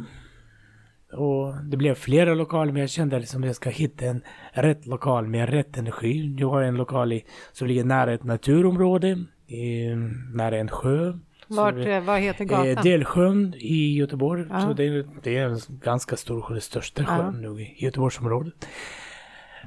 [1.12, 4.22] Och det blev flera lokaler men jag kände liksom att jag ska hitta en
[4.52, 6.36] rätt lokal med rätt energi.
[6.38, 9.86] Jag har en lokal i, som ligger nära ett naturområde, i,
[10.34, 11.18] nära en sjö.
[11.48, 12.84] Vart, Så, eh, vad heter eh, gatan?
[12.84, 14.44] Delsjön i Göteborg.
[14.50, 14.60] Ja.
[14.60, 17.08] Så det, är- det är en ganska stor sjö, den största Ja.
[17.08, 18.68] sjön nu i Göteborgsområdet.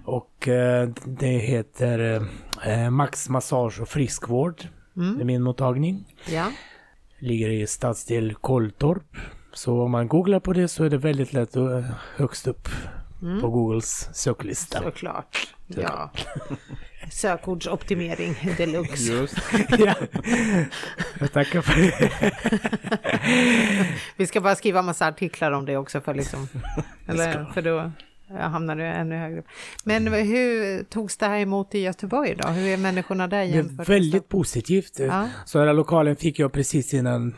[0.06, 2.22] Och eh, det heter
[2.66, 4.62] eh, Max Massage och Friskvård.
[4.94, 5.28] Det är Mm.
[5.28, 6.46] min mottagning Ja.
[7.26, 9.18] Ligger i stadsdel Kolltorp.
[9.54, 12.70] Så om man googlar på det så är det väldigt lätt att, eh, högst upp
[13.22, 13.42] Mm.
[13.42, 14.82] på Googles söklista.
[14.84, 15.48] Såklart.
[15.68, 16.12] Ja.
[17.12, 19.14] Sökordsoptimering deluxe.
[19.14, 19.38] Just.
[19.80, 19.94] ja.
[21.20, 22.12] Jag tackar för det.
[24.16, 26.48] Vi ska bara skriva massa artiklar om det också för liksom,
[27.08, 27.92] eller, för då
[28.30, 29.44] hamnar det ännu högre.
[29.84, 32.48] Men hur togs det här emot i Göteborg då?
[32.48, 35.00] Hur är människorna där Det jämfört är med väldigt positivt.
[35.00, 35.28] Ja.
[35.46, 37.36] Så den här lokalen fick jag precis innan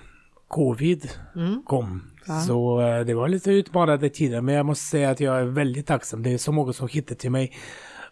[0.47, 1.61] covid Mm.
[1.65, 2.03] kom.
[2.27, 2.39] Ja.
[2.39, 5.87] Så eh, det var lite utmanande tider men jag måste säga att jag är väldigt
[5.87, 6.23] tacksam.
[6.23, 7.51] Det är så många som hittade till mig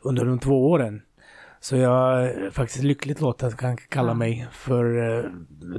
[0.01, 1.01] under de två åren.
[1.59, 5.25] Så jag är faktiskt lyckligt lottad att kan kalla mig för eh,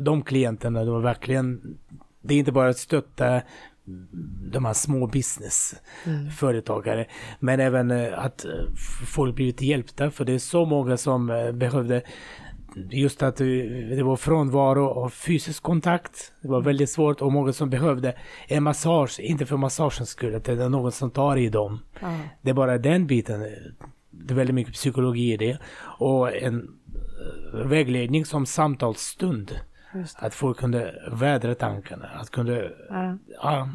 [0.01, 0.85] de klienterna.
[0.85, 1.79] Det var verkligen,
[2.23, 3.43] det är inte bara att stötta
[4.53, 7.07] de här små businessföretagare.
[7.41, 8.51] Men även eh, att eh,
[9.07, 12.03] folk blivit hjälpta för det är så många som eh, behövde
[12.91, 16.33] just att det var frånvaro av fysisk kontakt.
[16.43, 18.15] Det var väldigt svårt och många som behövde
[18.49, 21.81] en massage, inte för massagens skull, att det är någon som tar i dem.
[22.01, 22.19] Ja.
[22.43, 23.41] Det är bara den biten.
[24.11, 25.59] Det är väldigt mycket psykologi i det.
[25.99, 26.69] Och en
[27.65, 29.53] vägledning som samtalsstund.
[30.17, 32.07] Att folk kunde vädra tankarna.
[32.15, 33.17] Att kunde, Ja.
[33.43, 33.69] ja.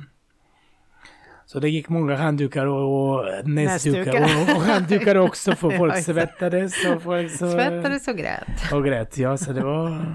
[1.46, 6.86] Så det gick många handdukar och, och näsdukar och, och handdukar också för folk svettades
[6.86, 8.72] och folk så, Svettades och grät.
[8.74, 9.18] och grät.
[9.18, 10.06] Ja, så det var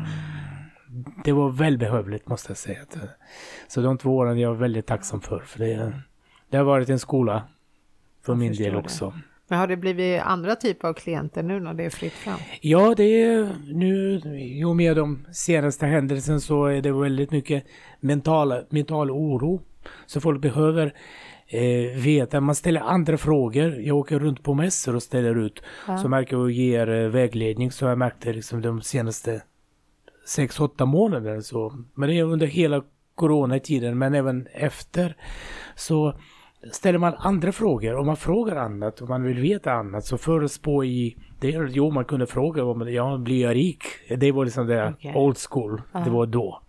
[1.24, 2.80] det var välbehövligt måste jag säga.
[3.68, 5.38] Så de två åren är jag väldigt tacksam för.
[5.40, 5.92] För det,
[6.50, 7.42] det har varit en skola
[8.22, 9.12] för Jag min del det.
[9.48, 12.38] Men har det blivit andra typer av klienter nu när det är fritt fram?
[12.60, 17.64] Ja, det är nu, jo med de senaste händelserna så är det väldigt mycket
[18.00, 19.62] mental, mental oro.
[20.06, 20.94] Så folk behöver
[21.46, 23.80] eh, veta, man ställer andra frågor.
[23.80, 25.62] Jag åker runt på mässor och ställer ut.
[25.88, 25.98] Ja.
[25.98, 27.70] Så märker jag och ger eh, vägledning.
[27.72, 29.42] Så jag märkte liksom de senaste
[30.36, 31.72] 6-8 månaderna så.
[31.94, 32.84] Men det är under hela
[33.14, 35.16] coronatiden men även efter.
[35.74, 36.14] Så
[36.72, 40.84] ställer man andra frågor, om man frågar annat, och man vill veta annat, så förutspå
[40.84, 43.82] i det, jo man kunde fråga om, ja, blir jag rik?
[44.16, 45.12] Det var liksom det Okej.
[45.14, 46.10] old school, det Ja.
[46.10, 46.62] var då.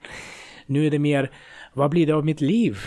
[0.66, 1.32] Nu är det mer,
[1.74, 2.78] vad blir det av mitt liv?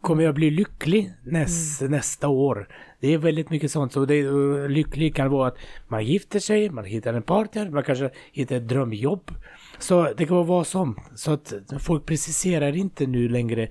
[0.00, 2.68] Kommer jag bli lycklig näs, nästa år?
[3.00, 3.92] Det är väldigt mycket sånt.
[3.92, 5.56] Så det, uh, lycklig kan vara att
[5.88, 9.30] man gifter sig, man hittar en partner, man kanske hittar ett drömjobb.
[9.78, 10.96] Så det kan vara vad som.
[11.14, 13.68] Så att folk preciserar inte nu längre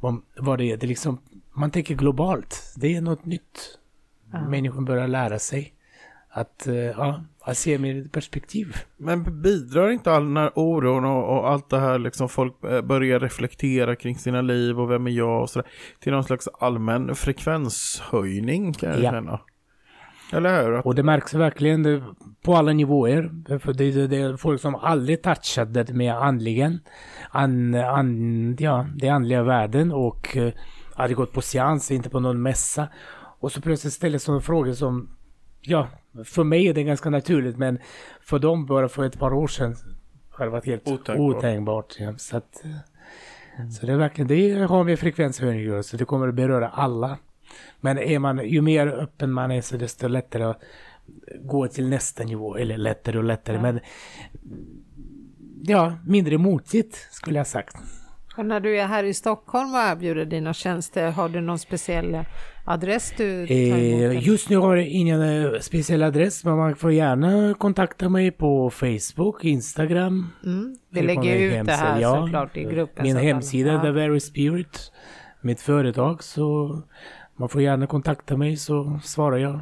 [0.00, 0.76] vad, vad det är.
[0.76, 1.18] Det liksom,
[1.54, 2.74] man tänker globalt.
[2.76, 3.78] Det är något nytt.
[4.32, 4.40] Ja.
[4.48, 5.72] Människan börjar lära sig
[6.30, 8.76] att, uh, ja, att se ett perspektiv.
[8.96, 12.80] Men bidrar inte all den här oron och, och allt det här liksom folk eh,
[12.82, 15.68] börjar reflektera kring sina liv och vem är jag och sådär
[16.00, 19.10] till någon slags allmän frekvenshöjning kan jag Ja.
[19.10, 19.40] känna.
[20.32, 20.72] Eller hur?
[20.72, 22.02] Att- Och det märks verkligen det,
[22.42, 23.30] på alla nivåer.
[23.58, 26.80] För det, det, det är folk som aldrig touchat det med andligen.
[27.30, 30.52] An, an, ja, det andliga världen och eh,
[30.94, 32.88] hade gått på seans, inte på någon mässa.
[33.40, 35.16] Och så plötsligt ställer sådana frågor som,
[35.60, 35.88] ja,
[36.24, 37.78] för mig är det ganska naturligt men
[38.20, 39.76] för dem bara för ett par år sedan
[40.30, 41.18] har det varit helt Otänkbart.
[41.18, 41.96] otänkbart.
[41.98, 42.14] ja.
[42.18, 42.64] Så, att,
[43.80, 47.18] så det är verkligen, det har med frekvenshöjning så det kommer att beröra alla.
[47.80, 50.60] Men är man, ju mer öppen man är så desto lättare att
[51.40, 52.56] gå till nästa nivå.
[52.56, 53.62] Eller lättare och lättare Ja.
[53.62, 53.80] men
[55.62, 57.76] ja, mindre motigt skulle jag sagt.
[58.36, 62.24] Och när du är här i Stockholm och erbjuder dina tjänster, har du någon speciell
[62.64, 64.14] adress du tar emot?
[64.16, 68.30] Eh, just nu har jag ingen eh, speciell adress men man får gärna kontakta mig
[68.30, 70.30] på Facebook, Instagram.
[70.44, 70.76] Mm.
[70.90, 72.22] Vi lägger ut det här hemsida, ja.
[72.22, 73.02] såklart i gruppen.
[73.02, 74.92] Min hemsida, alla- The Very Spirit.
[75.40, 76.78] Mitt företag så
[77.36, 79.60] man får gärna kontakta mig så svarar jag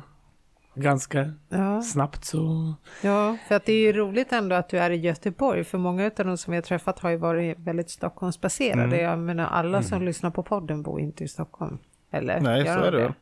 [0.75, 4.91] ganska Ja, snabbt så ja, för att det är ju roligt ändå att du är
[4.91, 8.83] i Göteborg, för många av de som vi har träffat har ju varit väldigt Stockholmsbaserade.
[8.83, 9.01] Mm.
[9.01, 11.79] Jag menar, alla som lyssnar på podden bor inte i Stockholm.
[12.11, 12.41] Eller?
[12.41, 13.13] Nej, Gör så de är det väl.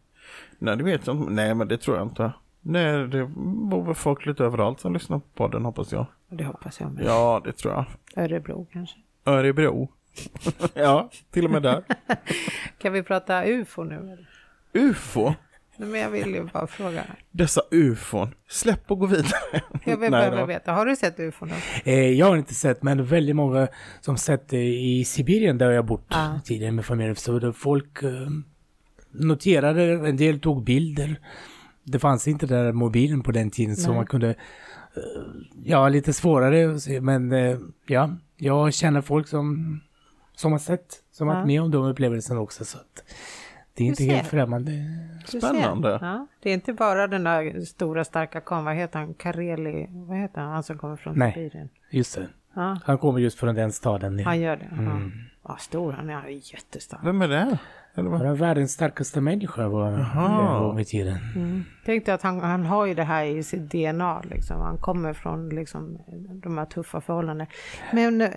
[0.58, 1.32] Nej, det vet jag inte.
[1.32, 2.32] Nej, men det tror jag inte.
[2.60, 6.06] Nej, det bor väl folk lite överallt som lyssnar på podden, hoppas jag.
[6.28, 7.04] Det hoppas jag med.
[7.04, 7.84] Ja, det tror jag.
[8.24, 8.98] Örebro kanske.
[9.24, 9.88] Örebro.
[10.74, 11.84] ja, till och med där.
[12.78, 13.94] Kan vi prata UFO nu?
[13.94, 14.28] eller?
[14.72, 15.34] UFO.
[15.80, 17.04] Nej, Men jag vill ju bara fråga.
[17.30, 18.34] Dessa ufon.
[18.48, 19.30] Släpp och gå vidare.
[19.84, 20.46] Jag vill Nej bara då.
[20.46, 21.52] veta, har du sett UFO nu?
[21.84, 23.68] Eh, jag har inte sett, men väldigt många
[24.00, 26.40] som sett det i Sibirien där jag bott Ah.
[26.44, 27.16] tidigare med familjen.
[27.16, 28.10] Så folk eh,
[29.12, 31.16] noterade, en del tog bilder.
[31.84, 33.96] Det fanns inte den där mobilen på den tiden så Nej.
[33.96, 34.34] man kunde, eh,
[35.64, 39.80] ja lite svårare att se, men eh, ja, jag känner folk som,
[40.34, 41.34] som har sett, som Ja.
[41.34, 42.64] varit med om de upplevelserna också.
[42.64, 43.04] Så att
[43.80, 44.72] det är inte helt främmande.
[45.24, 45.98] Spännande.
[46.02, 50.18] Ja, det är inte bara den där stora starka karln, vad heter han, Kareli, vad
[50.18, 51.32] heter han, han som kommer från Nej.
[51.32, 51.68] Sibirien?
[51.90, 52.28] Just det.
[52.54, 54.18] Ja, Han kommer just från den staden.
[54.18, 54.24] Ja.
[54.24, 54.68] han gör det.
[54.72, 55.12] Mm.
[55.44, 57.00] Ja, stor han är, han är jättestark.
[57.04, 57.58] Vem är det?
[57.94, 58.20] Eller vad?
[58.20, 61.18] Han är världens starkaste människa var i tiden.
[61.36, 61.64] Mm.
[61.84, 64.60] Tänkte att han, han har ju det här i sitt DNA, liksom.
[64.60, 65.98] han kommer från liksom,
[66.42, 67.50] de här tuffa förhållandena.
[67.92, 68.30] Men, eh,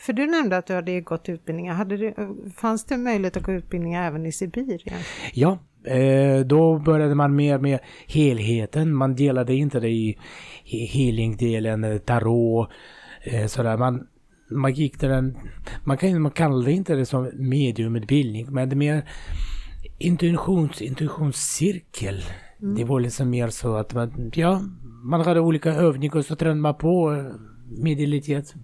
[0.00, 2.14] för du nämnde att du hade gått utbildningar, hade du,
[2.56, 5.00] fanns det möjlighet att gå utbildningar även i Sibirien?
[5.32, 8.94] Ja, eh, då började man mer med helheten.
[8.94, 10.18] Man delade inte det i
[10.64, 12.68] healing-delen, eh, tarot,
[13.22, 13.76] eh, sådär.
[13.76, 14.06] Man,
[14.50, 15.36] man gick till den,
[15.84, 19.08] man, kan, man kallade inte det som mediumutbildning, men det är mer
[19.98, 22.22] intuitions, intuitionscirkel.
[22.76, 24.62] Det var liksom mer så att man, ja,
[25.04, 27.24] man hade olika övningar och så tränade man på
[27.78, 28.54] medialitet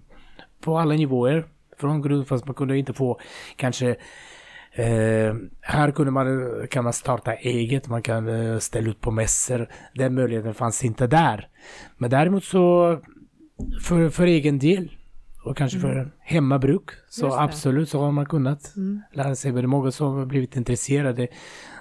[0.61, 1.45] på alla nivåer.
[1.77, 3.19] Från grund, fast man kunde inte få
[3.55, 3.95] kanske
[4.71, 6.27] Eh, här kunde man,
[6.69, 9.69] kan man starta eget, man kan eh, ställa ut på mässor.
[9.95, 11.49] Den möjligheten fanns inte där.
[11.97, 12.99] Men däremot så
[13.83, 14.91] för, för egen del
[15.45, 19.01] och kanske för hemmabruk så absolut så har man kunnat Mm.
[19.13, 19.51] lära sig.
[19.51, 21.27] Men det är många som har blivit intresserade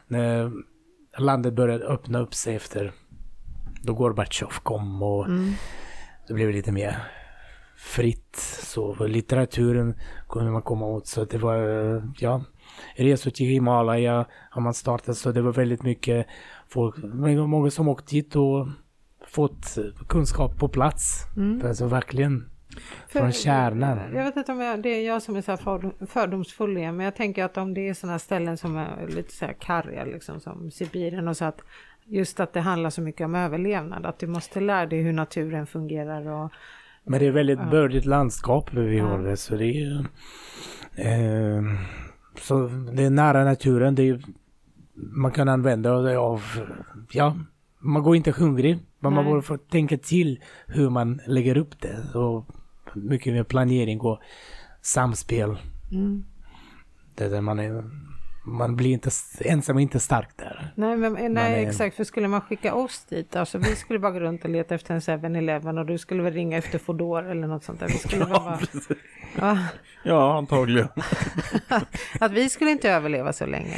[0.09, 0.53] när
[1.19, 2.93] landet började öppna upp sig efter
[3.83, 5.53] då Gorbatjov kom och Mm.
[6.29, 6.99] det blev lite mer
[7.77, 8.37] fritt.
[8.63, 9.95] Så litteraturen
[10.29, 11.07] kunde man komma åt.
[11.07, 11.57] Så det var,
[11.97, 12.43] eh, ja,
[12.97, 15.17] resor till Himalaya har man startat.
[15.17, 16.27] Så det var väldigt mycket
[16.69, 16.97] folk,
[17.47, 18.67] många som åkt dit och
[19.27, 21.25] fått kunskap på plats.
[21.37, 21.67] Mm.
[21.67, 22.51] Alltså verkligen
[23.09, 23.99] För- från kärnan.
[24.15, 26.97] Jag vet inte om jag, det är jag som är så här fördom- fördomsfull igen,
[26.97, 30.05] men jag tänker att om det är sådana ställen som är lite så här karga,
[30.05, 31.61] liksom som Sibirien och så att
[32.05, 35.67] just att det handlar så mycket om överlevnad, att du måste lära dig hur naturen
[35.67, 36.53] fungerar och
[37.07, 37.71] Men det är väldigt Ja.
[37.71, 39.07] bördigt landskap vi Ja.
[39.07, 39.37] har det.
[39.37, 40.07] Så det är.
[40.97, 41.63] Eh,
[42.41, 43.95] så det är nära naturen.
[43.95, 44.21] Det är,
[44.95, 46.43] man kan använda det av...
[47.13, 47.37] Ja,
[47.79, 48.79] man går inte hungrig.
[49.01, 49.33] Men man Nej.
[49.33, 52.19] bara får tänka till hur man lägger upp det.
[52.19, 52.47] Och
[52.95, 54.21] mycket med planering och
[54.83, 55.57] samspel.
[55.93, 56.25] mm.
[57.15, 57.85] Det där man, är,
[58.47, 60.73] man blir inte ensam och inte stark där.
[60.75, 64.13] Nej, men, nej är- exakt, för skulle man skicka oss dit, alltså vi skulle bara
[64.13, 67.47] gå runt och leta efter en 7-Eleven och du skulle väl ringa efter Foodora eller
[67.47, 67.87] något sånt där.
[67.87, 68.59] Vi skulle väl bara,
[69.39, 69.59] ja,
[70.05, 70.89] Ja, antagligen.
[72.21, 73.77] att vi skulle inte överleva så länge.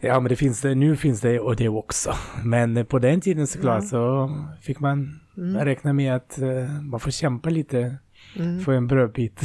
[0.00, 2.14] Ja, men det finns det, nu finns det och det också.
[2.44, 4.30] Men eh, på den tiden såklart så
[4.62, 5.20] fick man
[5.60, 6.48] räkna med att eh,
[6.82, 7.96] man får kämpa lite
[8.64, 9.40] för en brödbit.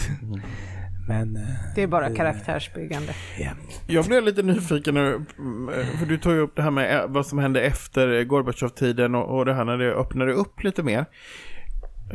[1.08, 1.42] Men eh,
[1.76, 3.14] Det är bara karaktärsbyggande.
[3.40, 3.50] ja.
[3.88, 7.08] Jag blev lite nyfiken nu, mm, för du tog ju upp det här med eh,
[7.08, 11.06] vad som hände efter Gorbatjov-tiden och, och det här när det öppnade upp lite mer.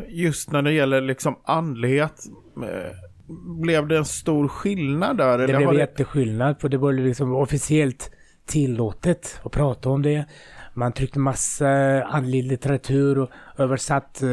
[0.09, 2.25] Just när det gäller liksom andlighet,
[2.57, 2.97] eh,
[3.63, 5.39] blev det en stor skillnad där?
[5.39, 8.11] Det eller blev har jätteskillnad för det var liksom officiellt
[8.53, 10.25] tillåtet att prata om det.
[10.75, 11.69] Man tryckte massa
[12.05, 14.29] andlig litteratur och översatt eh,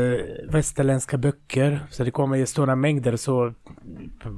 [0.49, 1.80] västerländska böcker.
[1.89, 3.15] Så det kom i stora mängder.
[3.15, 3.53] Så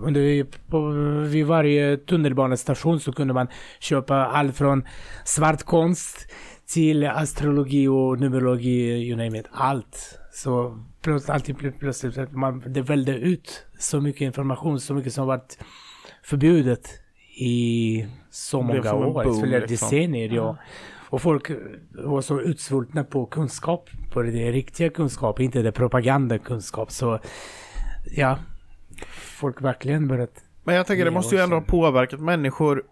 [0.04, 0.90] under, på,
[1.30, 3.48] vid varje tunnelbanestation så kunde man
[3.80, 4.84] köpa allt från
[5.26, 6.32] svart konst
[6.74, 9.46] till astrologi och numerologi, you name it.
[9.52, 10.20] Allt.
[10.34, 15.58] Så plötsligt, blev plötsligt, man, det välde ut så mycket information, så mycket som varit
[16.24, 16.90] förbjudet
[17.40, 19.90] i så många år, boom, flera liksom.
[19.90, 20.30] decennier.
[20.30, 20.58] Ja.
[21.10, 21.52] Och folk
[21.92, 26.92] var så utsvultna på kunskap, på det riktiga kunskap, inte det propagandakunskap.
[26.92, 27.20] Så
[28.16, 28.38] ja,
[29.12, 30.44] folk verkligen börjat...
[30.64, 32.84] Men jag tänker det måste ju ändå ha påverkat människor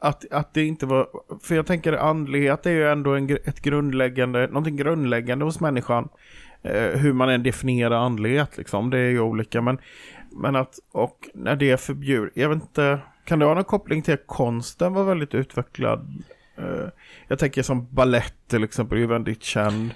[0.00, 1.08] att, att det inte var,
[1.42, 6.08] för jag tänker andlighet är ju ändå en, ett grundläggande, någonting grundläggande hos människan.
[6.62, 9.60] Eh, hur man än definierar andlighet liksom, det är ju olika.
[9.60, 9.78] Men,
[10.30, 12.98] men att, och när det är förbjudet, jag vet inte,
[13.28, 16.24] kan det ha någon koppling till att konsten var väldigt utvecklad?
[16.58, 16.88] Eh,
[17.28, 19.90] jag tänker som ballett till exempel, är ju väldigt känd.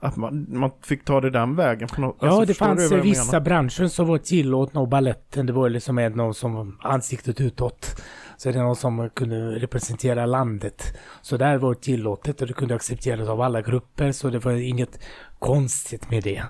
[0.00, 1.88] Att man, man fick ta det den vägen.
[1.88, 3.40] På något, Ja, alltså, det fanns vissa menar?
[3.40, 8.02] branscher som var tillåtna och balletten det var liksom någon som ansiktet utåt.
[8.42, 10.98] Så det är någon som kunde representera landet.
[11.20, 14.52] Så där var det tillåtet och det kunde accepteras av alla grupper så det var
[14.52, 15.04] inget
[15.38, 16.42] konstigt med det.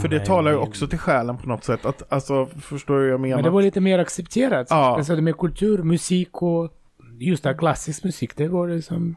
[0.00, 1.86] För det talar ju eh, också till själen på något sätt.
[1.86, 3.36] Att, alltså, förstår du vad jag menar?
[3.36, 4.66] Men det var lite mer accepterat.
[4.70, 4.96] Ja.
[4.96, 6.72] Alltså det med kultur, musik och
[7.18, 9.16] just det här klassisk musik, det var liksom,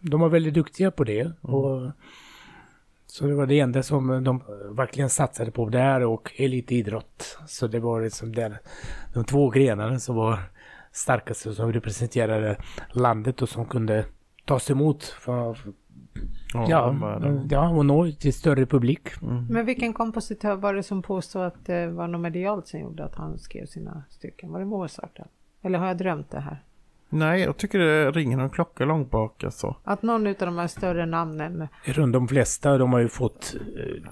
[0.00, 1.20] de var väldigt duktiga på det.
[1.20, 1.34] Mm.
[1.40, 1.90] Och,
[3.06, 4.42] så det var det enda som de
[4.76, 7.38] verkligen satsade på där och elitidrott.
[7.46, 8.58] Så det var liksom där,
[9.14, 10.38] de två grenarna som var
[10.92, 12.56] starkast och som representerade
[12.92, 14.04] landet och som kunde
[14.44, 15.04] tas emot.
[15.04, 15.56] För,
[16.68, 17.48] ja, världen.
[17.50, 19.08] ja, och nå till större publik.
[19.50, 23.14] Men vilken kompositör var det som påstod att det var något medialt som gjorde att
[23.14, 24.52] han skrev sina stycken?
[24.52, 25.18] Var det Mozart?
[25.18, 25.28] Eller?
[25.62, 26.62] Eller har jag drömt det här?
[27.14, 29.76] Nej, jag tycker det ringer någon klocka långt bak alltså.
[29.84, 34.02] Att någon av de här större namnen, Runt de flesta, de har ju fått eh,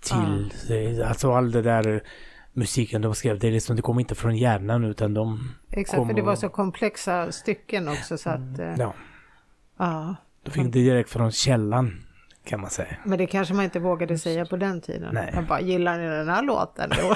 [0.00, 2.00] till, eh, alltså all det där eh,
[2.56, 6.08] musiken de skrev, det är liksom, det kommer inte från hjärnan utan de, exakt Kom
[6.08, 8.94] för det var och- så komplexa stycken också så att, eh, ja,
[9.78, 10.16] ja.
[10.42, 12.02] de fick det direkt från källan
[12.44, 12.96] kan man säga.
[13.04, 15.14] Men det kanske man inte vågade säga på den tiden.
[15.14, 15.30] Nej.
[15.34, 16.90] Jag bara, gillar ni den här låten?
[17.02, 17.14] Jo.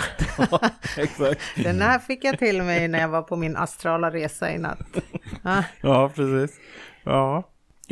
[0.96, 1.40] Exakt.
[1.64, 4.78] den här fick jag till mig när jag var på min astrala resa i natt.
[5.42, 6.58] Ja, Ja, precis.
[7.04, 7.42] Ja.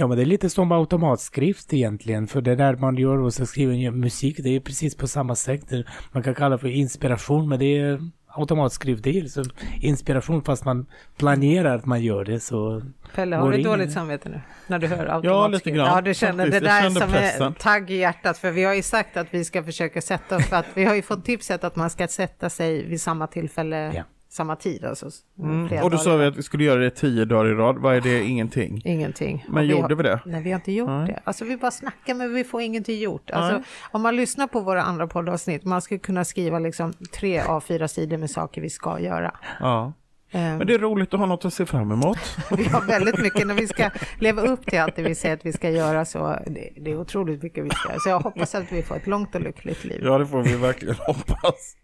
[0.01, 3.47] Ja men det är lite som automatskrift egentligen, för det där man gör och så
[3.47, 5.65] skriver musik, det är precis på samma sätt.
[6.13, 9.45] Man kan kalla det för inspiration, men det är automatskrift, det är liksom
[9.81, 10.87] inspiration fast man
[11.17, 12.83] planerar att man gör det så...
[13.15, 14.41] Pelle, har du dåligt samvete nu?
[14.67, 15.67] När du hör automatskrift?
[15.67, 16.63] lite grann, Ja, du känner faktiskt.
[16.65, 17.43] det Jag där som pressen.
[17.47, 18.39] är tagg i hjärtat.
[18.39, 20.95] För vi har ju sagt att vi ska försöka sätta oss, för att vi har
[20.95, 24.03] ju fått tipset att man ska sätta sig vid samma tillfälle, Ja.
[24.39, 24.85] Samma tid.
[24.85, 25.11] Alltså,
[25.43, 25.85] Mm.
[25.85, 27.79] Och då sa vi att vi skulle göra det tio dagar i rad.
[27.79, 28.23] Vad är det?
[28.25, 28.83] Ingenting.
[28.85, 29.45] Ingenting.
[29.49, 30.21] Men Och gjorde har, vi det?
[30.27, 31.07] Nej, vi har inte gjort Nej.
[31.07, 31.21] det.
[31.25, 33.31] Alltså vi bara snackar men vi får ingenting gjort.
[33.31, 33.63] Alltså, Nej.
[33.91, 37.89] om man lyssnar på våra andra poddavsnitt, man skulle kunna skriva liksom tre av fyra
[37.89, 39.35] sidor med saker vi ska göra.
[39.61, 39.93] Ja.
[40.31, 42.19] Ehm, Men det är roligt att ha något att se fram emot.
[42.57, 45.47] Vi har väldigt mycket när vi ska leva upp till allt det vi säger att
[45.47, 47.99] vi ska göra så det, det är otroligt mycket vi ska göra.
[48.01, 50.01] Så jag hoppas att vi får ett långt och lyckligt liv.
[50.05, 51.75] Ja, det får vi verkligen hoppas.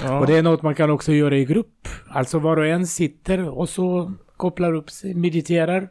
[0.00, 0.18] Ja.
[0.20, 1.88] Och det är något man kan också göra i grupp.
[2.08, 5.88] Alltså var och en sitter och så kopplar upp sig, mediterar.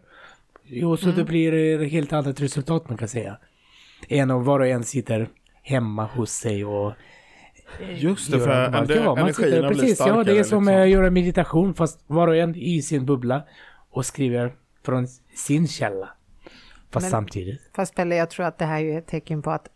[0.85, 3.37] Och så det blir ett helt annat resultat man kan säga.
[4.09, 5.29] Än om var och en sitter
[5.63, 6.93] hemma hos sig och
[7.97, 8.89] Just det, för allt.
[8.91, 10.17] en- ja, man sitter, blir precis, starkare.
[10.17, 10.81] ja, det är som liksom.
[10.81, 13.43] att göra meditation fast var och en i sin bubbla
[13.91, 14.53] och skriver
[14.85, 16.09] från sin källa.
[16.91, 17.61] Fast Men- samtidigt.
[17.75, 19.67] Fast Pelle, jag tror att det här är ett tecken på att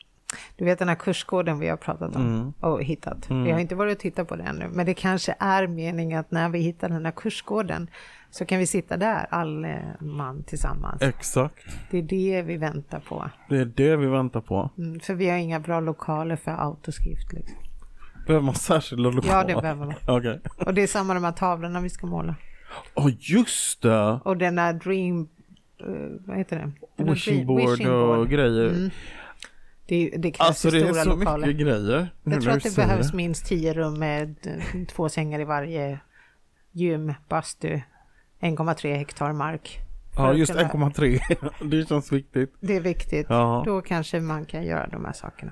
[0.58, 2.54] du vet den här kursgården vi har pratat om Mm.
[2.60, 3.30] och hittat.
[3.32, 6.32] Vi har inte varit och tittat på det ännu, men det kanske är meningen att
[6.32, 7.88] när vi hittar den här kursgården
[8.32, 11.02] så kan vi sitta där, all eh, man tillsammans.
[11.02, 11.66] Exakt.
[11.92, 13.30] Det är det vi väntar på.
[13.50, 14.70] Det är det vi väntar på.
[14.78, 17.34] Mm, för vi har inga bra lokaler för autoskrift.
[17.34, 17.58] Liksom.
[18.28, 19.36] Behöver man särskilda lokaler?
[19.50, 19.96] Ja, det behöver man.
[20.18, 20.40] Okej.
[20.66, 22.36] Och det är samma de här tavlorna vi ska måla.
[22.96, 24.20] Ja, just det!
[24.24, 25.28] Och den där Dream...
[25.80, 25.86] eh,
[26.28, 26.72] vad heter det?
[27.04, 28.68] Den Wishing dream- board wishing och grejer.
[28.70, 28.90] Mm.
[29.88, 31.48] Det, det krävs Alltså det är stora så lokaler.
[31.48, 32.10] mycket grejer.
[32.24, 34.36] Jag tror att det behövs minst tio rum med
[34.90, 36.00] två sängar i varje
[36.72, 37.80] gym, bastu,
[38.42, 39.80] 1,3 hektar mark.
[40.16, 41.20] Ja, just kunna- 1,3.
[41.70, 42.54] det känns viktigt.
[42.60, 43.26] Det är viktigt.
[43.30, 45.52] Ja, Då kanske man kan göra de här sakerna.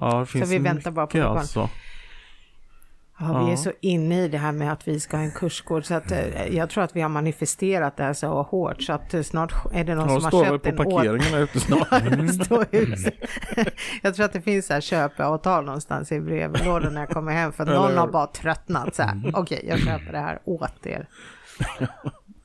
[0.00, 1.38] ja det finns vi väntar bara på mycket lokal.
[1.38, 1.70] alltså.
[3.22, 5.84] Ja, vi är så inne i det här med att vi ska ha en kursgård
[5.84, 9.14] så att eh, jag tror att vi har manifesterat det här så hårt så att
[9.14, 11.60] eh, snart är det någon Ja, som har köpt på en å- parkeringen här ute
[11.60, 11.88] snart.
[14.02, 17.52] Jag tror att det finns så här köpeavtal någonstans i brevlådan när jag kommer hem
[17.52, 19.32] för att någon har bara tröttnat så här.
[19.34, 21.08] Okej, jag köper det här åt er.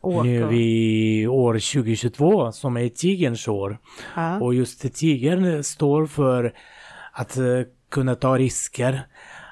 [0.01, 3.78] Åk Nu är vi år 2022 som är tigerns år.
[4.15, 4.39] Ja.
[4.39, 6.53] Och just tigern står för
[7.11, 7.43] att eh,
[7.91, 9.07] kunna ta risker.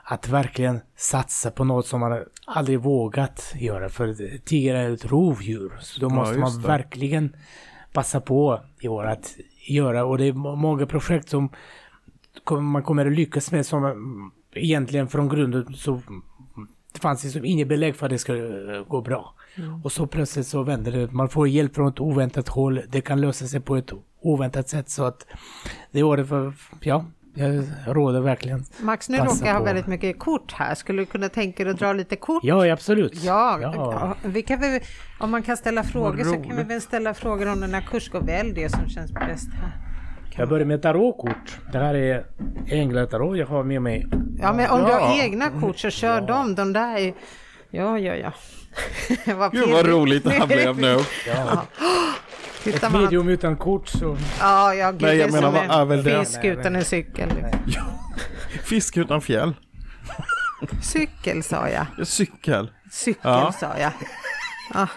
[0.07, 3.89] Att verkligen satsa på något som man aldrig vågat göra.
[3.89, 5.73] För tiger är ett rovdjur.
[5.81, 6.67] Så då Ja, måste man just det.
[6.67, 7.35] verkligen
[7.93, 9.35] passa på i år att
[9.67, 10.05] göra.
[10.05, 11.49] Och det är må- många projekt som
[12.61, 16.01] man kommer att lyckas med som mm, egentligen från grunden så
[16.93, 19.33] det fanns liksom inget belägg för att det skulle eh, gå bra.
[19.83, 21.11] Och så plötsligt så vänder det.
[21.11, 22.81] Man får hjälp från ett oväntat håll.
[22.89, 23.91] Det kan lösa sig på ett
[24.21, 25.25] oväntat sätt så att
[25.91, 27.05] det året för, ja,
[27.35, 28.65] jag råder verkligen.
[28.79, 30.75] Max, nu råkar jag ha väldigt mycket kort här.
[30.75, 32.43] Skulle du kunna tänka dig att dra lite kort?
[32.43, 33.23] Ja, absolut.
[33.23, 33.73] Ja, Ja.
[33.75, 34.15] ja.
[34.29, 34.79] Vi kan väl,
[35.19, 38.27] om man kan ställa frågor så kan vi väl ställa frågor om den här kursgården.
[38.27, 39.71] Välj det som känns bäst här.
[40.37, 41.57] Jag börjar med tarotkort.
[41.71, 42.25] Det här är
[42.67, 44.07] änglatarot jag har med mig.
[44.41, 44.99] Ja, men om du Ja.
[44.99, 46.55] har egna kort så kör dem.
[46.55, 47.13] De där är...
[47.69, 48.33] Ja, ja, ja.
[49.35, 50.97] vad Gud vad roligt det här blev nu.
[51.27, 51.65] Ja.
[52.65, 53.03] Titta Ett man.
[53.03, 54.17] medium utan kort så...
[54.39, 56.25] Ja, ja, gud, Nej, jag det är menar, som vad är en väl det?
[56.25, 57.29] fisk utan en cykel.
[58.63, 59.53] Fisk utan fjäll.
[60.83, 61.85] Cykel sa jag.
[61.97, 62.71] Ja, Cykel.
[62.91, 63.51] Cykel Ja.
[63.59, 63.91] sa jag.
[64.73, 64.87] Ah,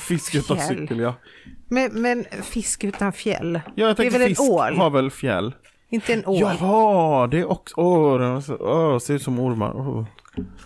[0.00, 0.68] Fisk utan Fjäll.
[0.68, 1.14] cykel ja.
[1.68, 3.60] men, men fisk utan fjäll.
[3.64, 4.76] Ja, jag det är tänkte väl en fisk ål?
[4.76, 5.54] har väl fjäll.
[5.90, 6.38] Inte en ål?
[6.40, 9.72] Jaha, det är också, åh, den är så, åh, ser ut som ormar.
[9.76, 10.04] Åh.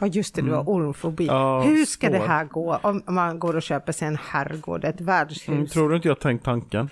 [0.00, 1.24] Ja just det, du har ormfobi.
[1.28, 1.36] Mm.
[1.36, 2.12] Ja, Hur ska så.
[2.12, 5.48] det här gå om man går och köper sig en herrgård, ett värdshus?
[5.48, 6.90] Mm, tror du inte jag tänkt tanken?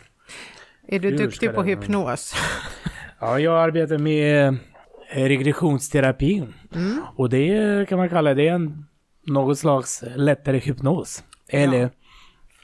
[0.89, 2.35] är du Hur duktig på hypnos?
[3.21, 6.45] Ja, jag arbetar med eh, regressionsterapi.
[6.75, 7.03] Mm.
[7.17, 8.87] Och det kan man kalla det en
[9.27, 11.25] något slags lättare hypnos.
[11.49, 11.91] Eller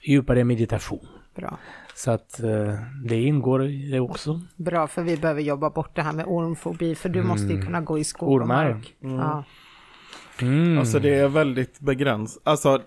[0.02, 1.06] djupare meditation.
[1.34, 1.58] Bra.
[1.94, 4.40] Så att eh, det ingår i det också.
[4.56, 7.80] Bra, för vi behöver jobba bort det här med ormfobi, för du måste ju kunna
[7.80, 8.94] gå i skog och mark.
[9.00, 9.44] Ja.
[10.43, 10.78] Mm.
[10.78, 12.43] Alltså det är väldigt begränsat.
[12.45, 12.82] Alltså,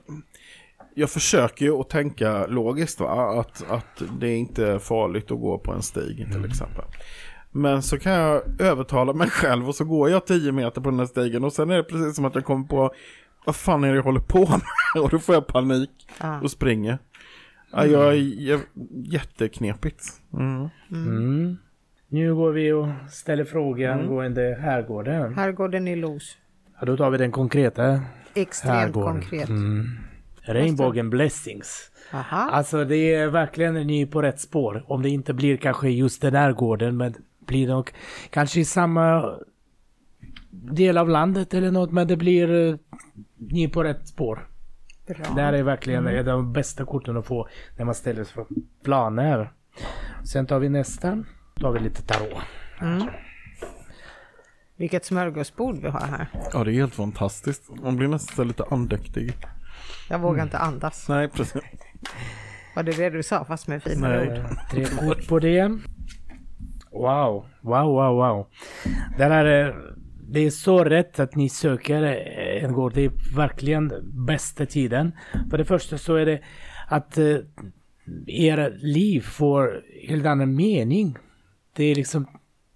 [0.96, 3.40] jag försöker ju att tänka logiskt va?
[3.40, 6.84] Att, att det är inte är farligt att gå på en stig till exempel.
[7.52, 11.00] Men så kan jag övertala mig själv och så går jag 10 meter på den
[11.00, 12.92] här stigen och sen är det precis som att jag kommer på
[13.46, 14.62] vad fan är det jag håller på med?
[15.04, 15.90] Och då får jag panik
[16.22, 16.42] Ja.
[16.42, 16.98] och springer.
[17.72, 18.60] Ja, jag är jag,
[19.14, 20.04] jätteknepigt.
[20.34, 20.70] Mm.
[20.92, 21.58] Mm.
[22.08, 24.00] Nu går vi och ställer frågor Mm.
[24.00, 25.36] angående herrgården.
[25.36, 26.38] Herrgården i Los.
[26.84, 28.02] Ja, då tar vi den konkreta
[28.34, 29.50] Extremt konkret.
[29.50, 29.90] Mm.
[30.42, 31.92] Regnbågen Blessings.
[32.14, 32.50] Aha.
[32.52, 34.84] Alltså det är verkligen ni på rätt spår.
[34.88, 37.16] Om det inte blir kanske just den här gården men
[37.46, 37.92] blir nog
[38.30, 39.36] kanske i samma
[40.50, 42.76] del av landet eller något men det blir eh,
[43.38, 44.48] ni på rätt spår.
[45.08, 45.36] Bra.
[45.36, 46.26] Det här är verkligen mm.
[46.26, 48.46] de bästa korten att få när man ställer sig för
[48.84, 49.52] planer.
[50.26, 51.24] Sen tar vi nästa.
[51.56, 52.44] Då tar vi lite tarot.
[52.82, 53.08] Mm.
[54.84, 56.28] Vilket smörgåsbord vi har här.
[56.54, 57.70] Ja, det är helt fantastiskt.
[57.84, 59.34] Man blir nästan lite andäktig.
[60.10, 60.44] Jag vågar Mm.
[60.48, 61.10] inte andas.
[61.10, 61.62] Nej, precis.
[62.76, 64.40] Var det det du sa, fast med fina ord?
[64.72, 65.64] Tre kort på det.
[66.92, 68.48] Wow, wow, wow, wow.
[69.18, 69.76] Det här är,
[70.32, 72.94] det är så rätt att ni söker eh, en gård.
[72.94, 73.92] Det är verkligen
[74.26, 75.12] bästa tiden.
[75.50, 76.42] För det första så är det
[76.88, 77.36] att eh,
[78.28, 81.18] era liv får helt annan mening.
[81.76, 82.28] Det är liksom,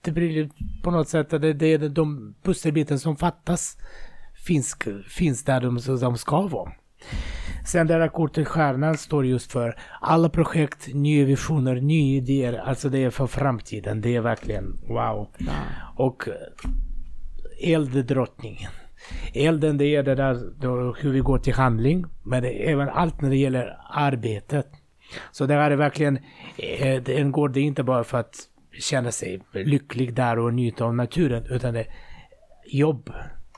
[0.07, 0.49] det blir
[0.83, 3.77] på något sätt, det, det är de pusselbitar som fattas
[4.47, 4.77] finns,
[5.09, 6.71] finns där de, de ska vara.
[7.65, 12.53] Sen det här kortet stjärnan står just för alla projekt, nya visioner, nya idéer.
[12.53, 14.01] Alltså det är för framtiden.
[14.01, 15.27] Det är verkligen wow.
[15.95, 18.71] Och eh, elddrottningen.
[19.33, 22.05] Elden det är det där då, hur vi går till handling.
[22.23, 24.67] Men det även allt när det gäller arbetet.
[25.31, 26.17] Så det här är verkligen
[26.57, 27.53] eh, det är en gård.
[27.53, 28.35] Det inte bara för att
[28.79, 31.45] känna sig lycklig där och njuta av naturen.
[31.49, 31.87] Utan det är
[32.65, 33.09] jobb.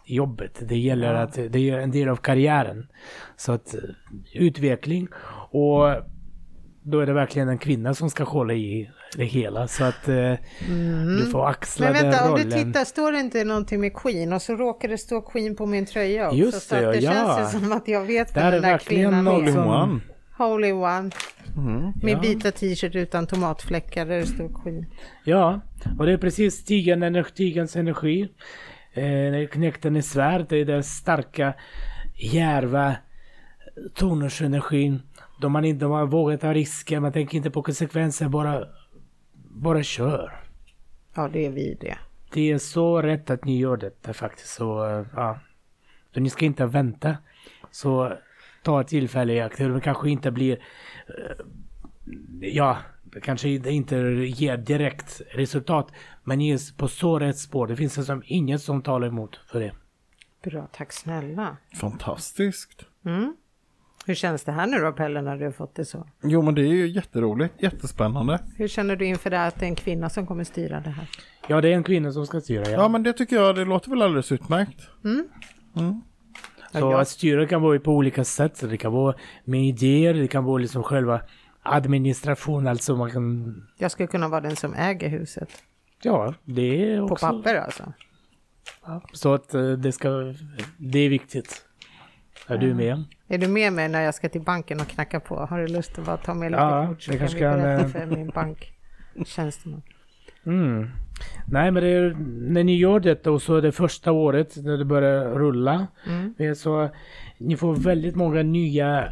[0.05, 0.59] Jobbet.
[0.61, 2.87] Det gäller att det är en del av karriären.
[3.37, 3.75] Så att
[4.33, 5.07] utveckling
[5.51, 5.85] och
[6.83, 9.67] då är det verkligen en kvinna som ska hålla i det hela.
[9.67, 10.33] Så att eh,
[11.19, 12.01] du får axla Mm.
[12.01, 12.49] Men vänta, den om rollen.
[12.49, 15.65] du tittar, står det inte någonting med Queen och så råkar det stå Queen på
[15.65, 16.37] min tröja också.
[16.37, 17.11] Just så att det, det ja.
[17.37, 19.51] känns som att jag vet Det vem den är där verkligen kvinnan är.
[19.51, 19.99] som- One.
[20.39, 21.11] Holy One.
[22.01, 22.19] Med Ja.
[22.19, 24.85] vita t-shirt utan tomatfläckar där det står Queen.
[25.23, 25.59] Ja,
[25.99, 28.29] och det är precis stigande energi, stigens energi.
[28.93, 31.53] Eh, knäkten är svärd, det är den starka,
[32.15, 32.95] djärva
[33.93, 35.01] tonersenergin.
[35.41, 38.67] Då man inte har vågat ta risker, man tänker inte på konsekvenser, bara,
[39.33, 40.43] bara kör.
[41.15, 41.97] Ja, det är vi det.
[42.33, 44.53] Det är så rätt att ni gör detta faktiskt.
[44.53, 45.39] Så, eh, ja.
[46.13, 47.17] så ni ska inte vänta.
[47.71, 48.13] Så
[48.63, 49.57] ta ett tillfälle i akt.
[49.57, 50.57] Det kanske inte blir...
[51.07, 51.45] eh,
[52.41, 52.77] Ja,
[53.21, 53.95] kanske inte- inte
[54.35, 55.91] ger direkt resultat.
[56.23, 57.67] Men är på så rätt spår.
[57.67, 59.71] Det finns liksom inget som talar emot för det.
[60.43, 61.57] Bra, tack snälla.
[61.75, 62.85] Fantastiskt.
[63.05, 63.35] Mm.
[64.05, 66.07] Hur känns det här nu då Pelle när du har fått det så?
[66.23, 68.39] Jo men det är ju jätteroligt, jättespännande.
[68.57, 71.09] Hur känner du inför det att det är en kvinna som kommer styra det här?
[71.47, 72.63] Ja, det är en kvinna som ska styra.
[72.65, 72.87] Ja Ja.
[72.89, 74.79] men det tycker jag, det låter väl alldeles utmärkt.
[74.81, 75.23] Så
[75.73, 76.01] Ja,
[76.73, 78.63] jag- att styra kan vara på olika sätt.
[78.69, 81.21] Det kan vara med idéer, det kan vara liksom själva
[81.63, 82.67] administration.
[82.67, 83.55] Alltså man kan...
[83.77, 85.49] Jag skulle kunna vara den som äger huset.
[86.01, 87.27] Ja, det är På också...
[87.27, 87.93] papper alltså.
[88.85, 90.09] Ja, så att eh, det ska...
[90.77, 91.65] Det är viktigt.
[92.47, 93.03] Är du med?
[93.27, 95.35] Är du med mig när jag ska till banken och knacka på?
[95.35, 97.87] Har du lust att bara ta med lite Ja, kort så kan vi berätta eh,
[97.87, 99.81] för min banktjänsteman.
[100.45, 100.89] Mm.
[101.47, 102.15] Nej men är,
[102.53, 105.87] när ni gör detta och så är det första året när det börjar rulla.
[106.07, 106.55] Mm.
[106.55, 106.89] Så,
[107.37, 109.09] ni får väldigt många nya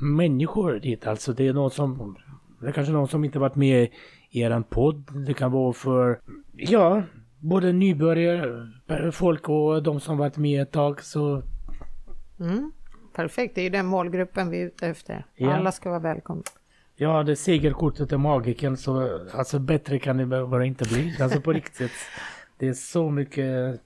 [0.00, 1.06] människor dit.
[1.06, 2.16] Alltså det är någon som,
[2.60, 3.88] det är kanske någon som inte varit med
[4.30, 5.24] i eran podd.
[5.26, 6.20] Det kan vara för,
[6.56, 7.02] ja,
[7.38, 11.02] både nybörjare, folk och de som varit med ett tag.
[11.02, 11.42] Så
[12.40, 12.72] Mm.
[13.14, 15.26] Perfekt, det är ju den målgruppen vi är ute efter.
[15.34, 15.52] Ja.
[15.52, 16.42] Alla ska vara välkomna.
[17.02, 21.16] Ja, det segerkortet är magiken så alltså bättre kan det bara inte bli.
[21.20, 21.92] Alltså på riktigt.
[22.58, 23.80] Det är så mycket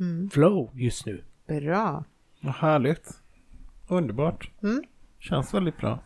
[0.00, 0.30] Mm.
[0.30, 1.24] flow just nu.
[1.48, 2.04] Bra.
[2.40, 3.08] Vad härligt.
[3.88, 4.50] Underbart.
[4.62, 4.82] Mm.
[5.18, 5.98] Känns väldigt bra.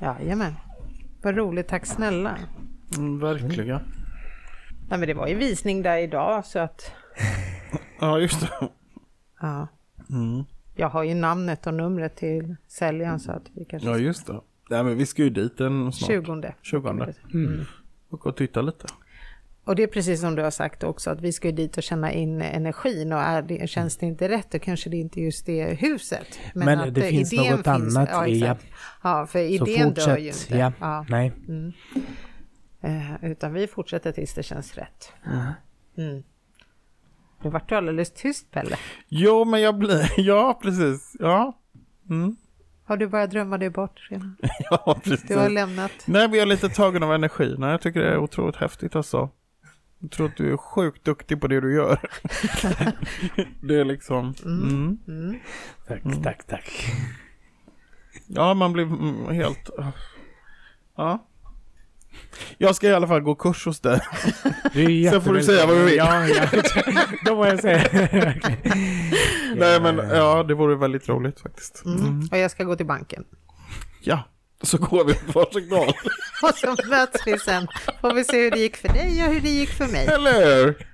[0.00, 0.52] Jajamän.
[1.22, 2.38] Vad roligt, tack snälla.
[2.96, 3.80] Mm, verkligen.
[4.88, 6.92] Nej, men det var ju visning där idag så att
[8.00, 8.68] Ja just det.
[9.40, 9.68] ja.
[10.10, 10.44] Mm.
[10.74, 13.88] Jag har ju namnet och numret till säljaren så att vi kanske...
[13.88, 14.40] Ja just det.
[14.72, 16.10] Nej men vi ska ju dit en snart.
[16.10, 16.54] 20.
[16.62, 16.88] 20.
[17.34, 17.64] Mm.
[18.08, 18.86] Och gå och titta lite.
[19.64, 21.82] Och det är precis som du har sagt också att vi ska ju dit och
[21.82, 25.22] känna in energin och är det, känns det inte rätt då kanske det inte är
[25.22, 26.38] just det huset.
[26.54, 28.36] Men att det finns idén något annat, Ja, ja.
[28.36, 28.66] exakt.
[29.02, 30.58] ja för Så idén dör ju inte.
[30.58, 30.72] Ja.
[30.80, 31.06] Ja.
[31.08, 31.32] Nej.
[31.48, 31.72] Mm.
[32.80, 35.12] Eh, utan vi fortsätter tills det känns rätt.
[35.98, 36.22] Mm.
[37.42, 38.76] Nu vart du alldeles tyst Pelle.
[39.08, 41.16] Jo men jag blir, ja precis.
[41.18, 41.58] Ja.
[42.10, 42.36] Mm.
[42.92, 44.36] Har du börjat drömma dig bort redan?
[44.70, 45.28] Ja precis.
[45.28, 45.92] Du har lämnat?
[46.06, 47.56] Nej men jag är lite tagen av energin.
[47.58, 49.30] Nej, jag tycker det är otroligt häftigt alltså.
[49.98, 51.98] Jag tror att du är sjukt duktig på det du gör.
[53.60, 54.98] det är liksom, mm.
[55.08, 55.40] Mm.
[55.88, 56.92] Tack, tack, tack.
[58.26, 59.70] ja man blir mm, helt,
[60.96, 61.26] ja.
[62.58, 64.00] Jag ska i alla fall gå kurs hos dig.
[65.10, 65.96] Sen får du säga vad du vill.
[65.96, 66.44] Ja, ja.
[67.24, 67.84] Då får jag säga.
[69.56, 71.84] Nej men ja, det vore väldigt roligt faktiskt.
[71.84, 72.28] Mm.
[72.30, 73.24] Och jag ska gå till banken.
[74.00, 74.22] Ja,
[74.62, 75.88] så går vi på varsin dag.
[76.42, 77.66] Och så möts vi sen.
[78.00, 80.06] Får vi se hur det gick för dig och hur det gick för mig.
[80.06, 80.86] Eller hur?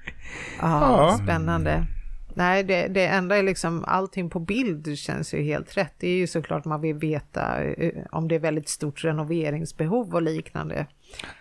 [0.60, 1.18] Ja, Ja.
[1.24, 1.86] spännande.
[2.34, 5.94] Nej, det, det enda är liksom allting på bild känns ju helt rätt.
[5.98, 10.22] Det är ju såklart man vill veta eh, om det är väldigt stort renoveringsbehov och
[10.22, 10.86] liknande.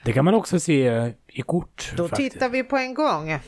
[0.03, 1.93] Det kan man också se eh, i kort.
[1.97, 2.34] Då faktiskt.
[2.34, 3.39] tittar vi på en gång.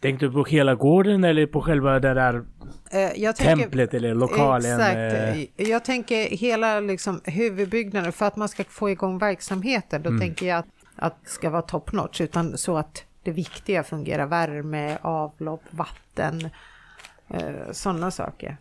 [0.00, 2.44] Tänkte du på hela gården eller på själva det där
[2.90, 4.80] Eh, Jag tänker, templet eller lokalen?
[4.80, 5.68] eh, Exakt.
[5.68, 10.02] Jag tänker hela liksom huvudbyggnaden för att man ska få igång verksamheten.
[10.02, 10.66] Då tänker jag att,
[10.96, 14.26] att det ska vara top notch utan så att det viktiga fungerar.
[14.26, 16.50] Värme, avlopp, vatten,
[17.28, 18.56] eh, sådana saker.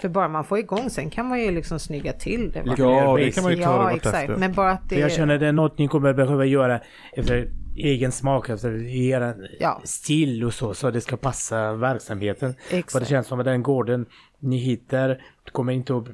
[0.00, 2.62] För bara man får igång sen kan man ju liksom snygga till det.
[2.62, 2.74] va?
[2.78, 4.38] Ja, det kan man ju ta Ja, exakt.
[4.38, 5.00] Men bara att För det...
[5.00, 6.80] jag känner det är något ni kommer behöva göra
[7.12, 9.80] efter egen smak, efter er Ja.
[9.84, 12.54] stil och så, så det ska passa verksamheten.
[12.54, 13.08] För det Exakt.
[13.08, 14.06] känns som att den gården
[14.38, 15.22] ni hittar
[15.52, 16.04] kommer inte att...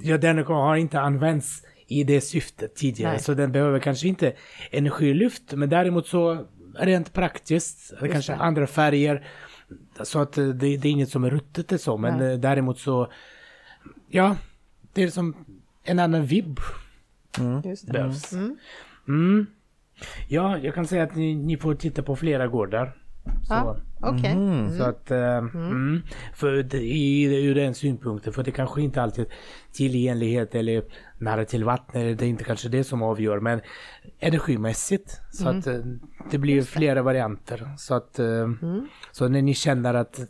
[0.00, 3.20] Ja, den har inte använts i det syftet tidigare, Nej.
[3.22, 4.32] så den behöver kanske inte
[4.70, 6.46] energilyft, men däremot så
[6.78, 8.38] rent praktiskt, det kanske det.
[8.38, 9.26] andra färger,
[10.02, 12.32] så att eh, det, det är inget som är ruttet och så, men Nej.
[12.32, 13.12] eh, däremot så,
[14.08, 14.36] ja,
[14.92, 15.34] det är som
[15.82, 16.60] en annan vibb
[17.64, 17.92] Just det.
[17.92, 18.32] behövs.
[18.32, 18.56] Mm.
[19.08, 19.46] Mm.
[20.28, 22.96] Ja, jag kan säga att ni, ni får titta på flera gårdar.
[23.24, 24.34] Så, Ja, okej.
[24.78, 26.02] så att, eh, mm.
[26.34, 29.26] för det, i, ur den synpunkten, för det kanske inte alltid
[29.72, 30.82] tillgänglighet eller
[31.18, 33.60] nära till vatten, det är inte kanske det som avgör, men
[34.18, 35.20] energimässigt.
[35.32, 35.80] Så att eh,
[36.30, 37.74] det blir flera varianter.
[37.78, 38.48] Så att, eh,
[39.12, 40.20] så när ni känner att,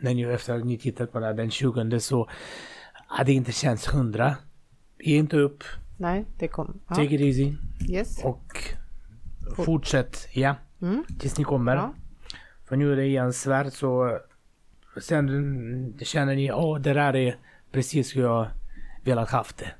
[0.00, 2.28] när ni efter att ni tittat på det här den 20 så,
[3.08, 4.36] att det inte känns hundra,
[4.98, 5.64] ge inte upp,
[5.96, 6.80] Nej, det kom.
[6.88, 6.94] Ja.
[6.94, 7.52] take it easy
[7.88, 8.24] Yes.
[8.24, 8.74] och
[9.56, 11.04] fortsätt, ja, Mm.
[11.18, 11.76] tills ni kommer.
[11.76, 11.94] Ja.
[12.74, 14.18] För nu är det igen svärd så
[15.00, 17.36] sen känner ni, åh det där är
[17.72, 18.46] precis hur jag
[19.04, 19.72] velat haft det.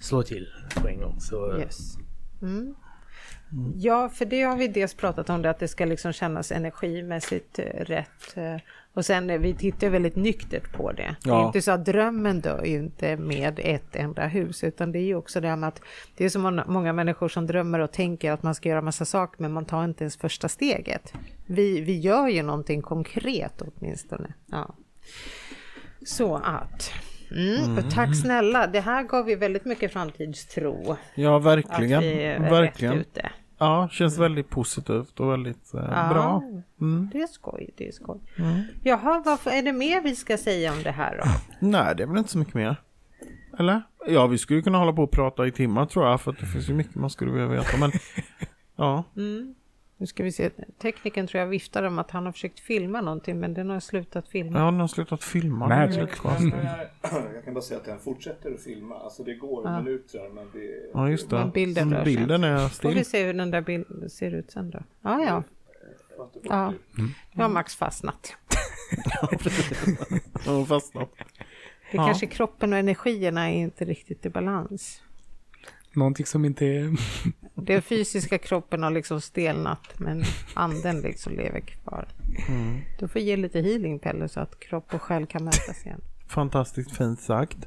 [0.00, 0.46] Slå till
[0.82, 1.20] på en gång.
[1.20, 1.96] Så, Yes.
[2.42, 2.74] Mm.
[3.76, 7.58] Ja, för det har vi dels pratat om det att det ska liksom kännas energimässigt
[7.58, 8.36] eh, rätt.
[8.36, 8.56] eh,
[8.94, 11.16] Och sen eh, vi tittar väldigt nyktert på det.
[11.22, 11.46] Det är Ja.
[11.46, 15.14] inte så att drömmen dör ju inte med ett enda hus utan det är ju
[15.16, 15.80] också det med att
[16.16, 19.42] det är så många, människor som drömmer och tänker att man ska göra massa saker
[19.42, 21.12] men man tar inte ens första steget.
[21.46, 24.32] Vi, vi gör ju någonting konkret åtminstone.
[24.46, 24.74] Ja.
[26.06, 26.92] Så att
[27.30, 30.96] Mm, och tack snälla, det här gav ju väldigt mycket framtidstro.
[31.14, 32.42] Ja, verkligen.
[32.42, 33.04] verkligen.
[33.58, 36.08] Ja, känns väldigt positivt och väldigt eh, Ja.
[36.12, 36.42] bra.
[36.80, 37.08] Mm.
[37.12, 38.18] Det är skoj, det är skoj.
[38.82, 41.30] Jaha, varför är det mer vi ska säga om det här då?
[41.68, 42.76] Nej, det är väl inte så mycket mer.
[43.58, 43.82] Eller?
[44.06, 46.68] Ja, vi skulle kunna hålla på och prata i timmar tror jag, för det finns
[46.70, 47.76] ju mycket man skulle vilja veta.
[47.78, 47.92] Men
[48.76, 49.04] ja,
[49.96, 53.40] Nu ska vi se, tekniken tror jag viftar om att han har försökt filma någonting
[53.40, 54.58] men den har slutat filma.
[54.58, 55.66] ja den har slutat filma.
[55.68, 56.54] Nej, Det är det- lite konstigt.
[57.34, 58.94] Jag kan bara säga att den fortsätter att filma.
[58.98, 59.80] Alltså det går Ja.
[59.82, 60.80] minuter men det är...
[60.94, 61.36] Ja, just det.
[61.36, 63.04] Men bilden rör bilden är Får vi still.
[63.04, 64.82] se hur den där bilden ser ut sen då.
[65.02, 65.42] Ja, ja.
[66.42, 66.72] Ja,
[67.32, 68.36] nu har Max fastnat.
[70.44, 71.10] Den har fastnat.
[71.90, 72.06] Det Ja.
[72.06, 75.02] kanske kroppen och energierna är inte riktigt i balans.
[75.92, 76.90] Någonting som inte är...
[77.66, 80.22] Den fysiska kroppen har liksom stelnat men
[80.54, 82.08] anden liksom lever kvar.
[82.98, 86.00] Du får ge lite healing Pelle så att kropp och själ kan mötas igen.
[86.28, 87.58] Fantastiskt fint sagt.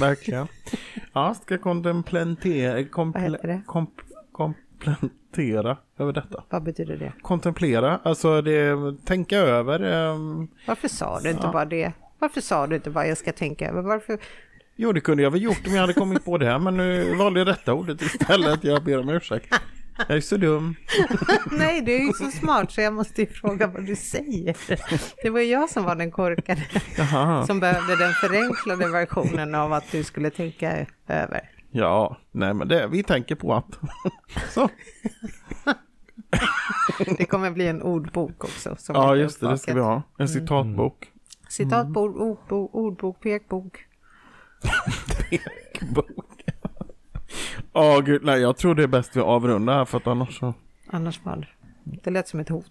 [0.00, 0.46] Verkligen.
[1.12, 3.90] Ja, ska kontemplantera, Vad komple, komp,
[4.32, 6.44] komplantera över detta.
[6.50, 7.12] Vad betyder det?
[7.22, 9.80] Kontemplera, alltså det, tänka över.
[9.80, 11.52] ehm, Varför sa du inte Ja.
[11.52, 11.92] bara det?
[12.18, 13.82] Varför sa du inte bara jag ska tänka över?
[13.82, 14.18] Varför?
[14.80, 17.40] Jo, det kunde jag väl gjort om jag hade kommit på det, men nu valde
[17.40, 18.64] jag rätta ordet istället.
[18.64, 19.54] Jag ber om ursäkt.
[20.08, 20.74] Jag är så dum.
[21.50, 24.56] Nej, du är ju så smart så jag måste ju fråga vad du säger.
[25.22, 26.62] Det var jag som var den korkade
[26.96, 27.46] Jaha.
[27.46, 31.50] som behövde den förenklade versionen av att du skulle tänka över.
[31.70, 33.78] Ja, nej men det, vi tänker på att.
[34.50, 34.68] Så.
[37.18, 38.76] Det kommer bli en ordbok också.
[38.78, 40.02] Som Ja, just det, det ska vi ha.
[40.18, 41.12] En citatbok.
[41.48, 43.87] Citatbok, ordbok, ordbok, pekbok.
[45.80, 46.44] Bok.
[47.72, 50.54] Ja, gud, nej, jag tror det är bäst vi avrundar här för att annars så.
[50.90, 51.46] Annars vad?
[51.84, 52.70] Det lät som ett hot.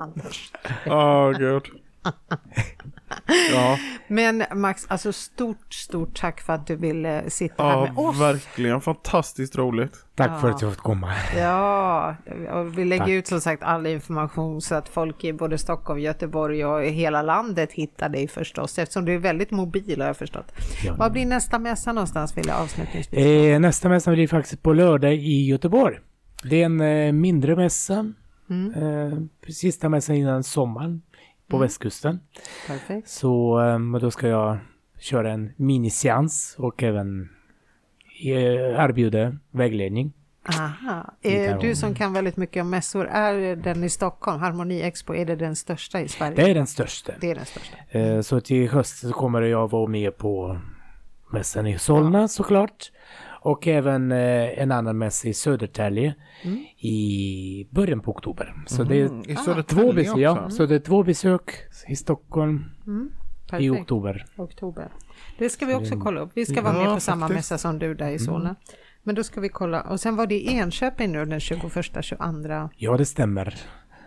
[0.00, 0.52] Annars.
[0.84, 1.62] Ja, gud.
[3.52, 3.78] Ja,
[4.08, 8.20] Men Max, alltså stort, stort tack för att du ville sitta här med ja oss.
[8.20, 9.92] verkligen fantastiskt roligt.
[10.14, 11.12] Tack för att jag fått komma.
[11.36, 12.16] Ja,
[12.52, 13.10] och vi lägger Tack.
[13.10, 17.22] ut som sagt all information så att folk i både Stockholm, Göteborg och i hela
[17.22, 20.52] landet hittar dig förstås eftersom du är väldigt mobil har jag förstått.
[20.84, 20.94] Ja.
[20.94, 23.18] Var blir nästa mässa någonstans vill jag avslutningsvis?
[23.18, 25.98] Eh, nästa mässa blir faktiskt på lördag i Göteborg.
[26.42, 28.12] Det är en eh, mindre mässa.
[28.50, 28.72] Mm.
[28.74, 29.18] Eh,
[29.52, 31.02] sista mässan innan sommaren
[31.48, 32.20] på västkusten.
[32.66, 33.08] Perfekt.
[33.08, 34.58] Så eh, då ska jag
[34.98, 37.28] köra en miniseans och även
[38.24, 40.12] eh, erbjuda vägledning.
[40.48, 41.14] Aha.
[41.22, 45.14] Eh, du om- som kan väldigt mycket om mässor, är den i Stockholm, Harmoni Expo,
[45.14, 46.36] är det den största i Sverige?
[46.36, 47.12] Det är den största.
[47.20, 47.76] Det är den största.
[47.98, 50.58] Eh, så till höst så kommer jag vara med på
[51.32, 52.92] mässan i Solna såklart.
[53.46, 56.14] Och även eh, en annan mässa i Södertälje
[56.44, 56.58] Mm.
[56.78, 58.54] i början på oktober.
[58.66, 59.36] Så det är Mm, I.
[59.36, 60.56] Södertälje två besök, ja, också.
[60.56, 61.50] så det är två besök
[61.88, 63.80] i Stockholm i Perfekt.
[63.80, 64.24] oktober.
[64.36, 64.88] Oktober.
[65.38, 66.30] Det ska vi också kolla upp.
[66.34, 67.36] Vi ska vara Ja, med på samma faktiskt.
[67.50, 68.56] mässa som du där i Solna.
[69.02, 69.80] Men då ska vi kolla.
[69.82, 72.68] Och sen var det i Enköping nu den 21, 22.
[72.76, 73.54] Ja, det stämmer.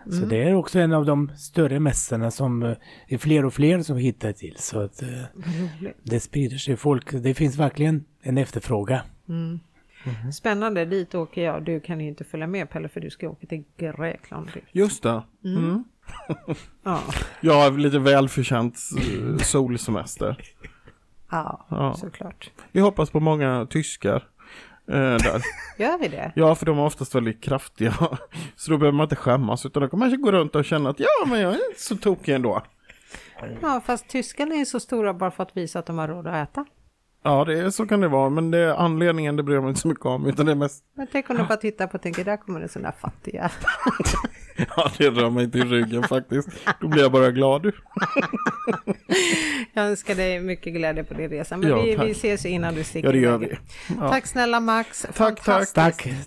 [0.09, 0.29] Så Mm.
[0.29, 2.75] det är också en av de större mässorna som eh,
[3.07, 4.55] är fler och fler som hittar till.
[4.57, 5.07] Så att eh,
[6.03, 7.11] det sprider sig folk.
[7.23, 8.99] Det finns verkligen en efterfrågan.
[10.33, 11.63] Spännande, dit åker jag.
[11.63, 14.49] Du kan ju inte följa med Pelle för du ska åka till Grekland.
[14.71, 15.21] Just det.
[15.45, 15.83] Mm.
[16.83, 16.99] Ja,
[17.41, 20.41] Jag har lite välförtjänt eh, solsemester.
[21.31, 21.93] ja, Ja.
[21.93, 22.51] såklart.
[22.71, 24.27] Vi hoppas på många tyskar.
[24.87, 25.41] Eh, där.
[25.77, 26.31] Gör vi det?
[26.35, 27.93] Ja, för de är oftast väldigt kraftiga.
[28.55, 30.99] Så då behöver man inte skämmas, utan då kan man gå runt och känna att
[30.99, 32.61] ja, men jag är inte så tokig ändå.
[33.61, 36.49] Ja, fast tyskarna är så stora bara för att visa att de har råd att
[36.49, 36.65] äta.
[37.23, 39.69] Ja, det är, så kan det vara, men det är anledningen det bryr jag mig
[39.69, 41.95] inte så mycket om, utan det är mest, Men tänk om du bara tittar på
[41.95, 43.35] och tänker, där kommer en sån där fattig
[44.75, 46.49] ja det rör mig inte i ryggen faktiskt.
[46.81, 47.61] Då blir jag bara glad.
[47.63, 47.71] du.
[49.73, 51.57] Jag önskar dig mycket glädje på din resa.
[51.57, 52.07] Men Ja, vi, tack.
[52.07, 53.57] vi ses innan du sticker Ja, det gör vi.
[53.99, 54.09] Ja.
[54.09, 55.05] Tack snälla Max.
[55.13, 55.43] tack.
[55.43, 55.73] Tack,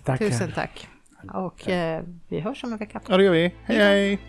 [0.03, 0.19] tack.
[0.19, 0.87] Tusen tack.
[1.33, 3.01] Och eh, vi hörs om en vecka.
[3.07, 3.53] Ja, det gör vi.
[3.63, 4.19] Hej, hej!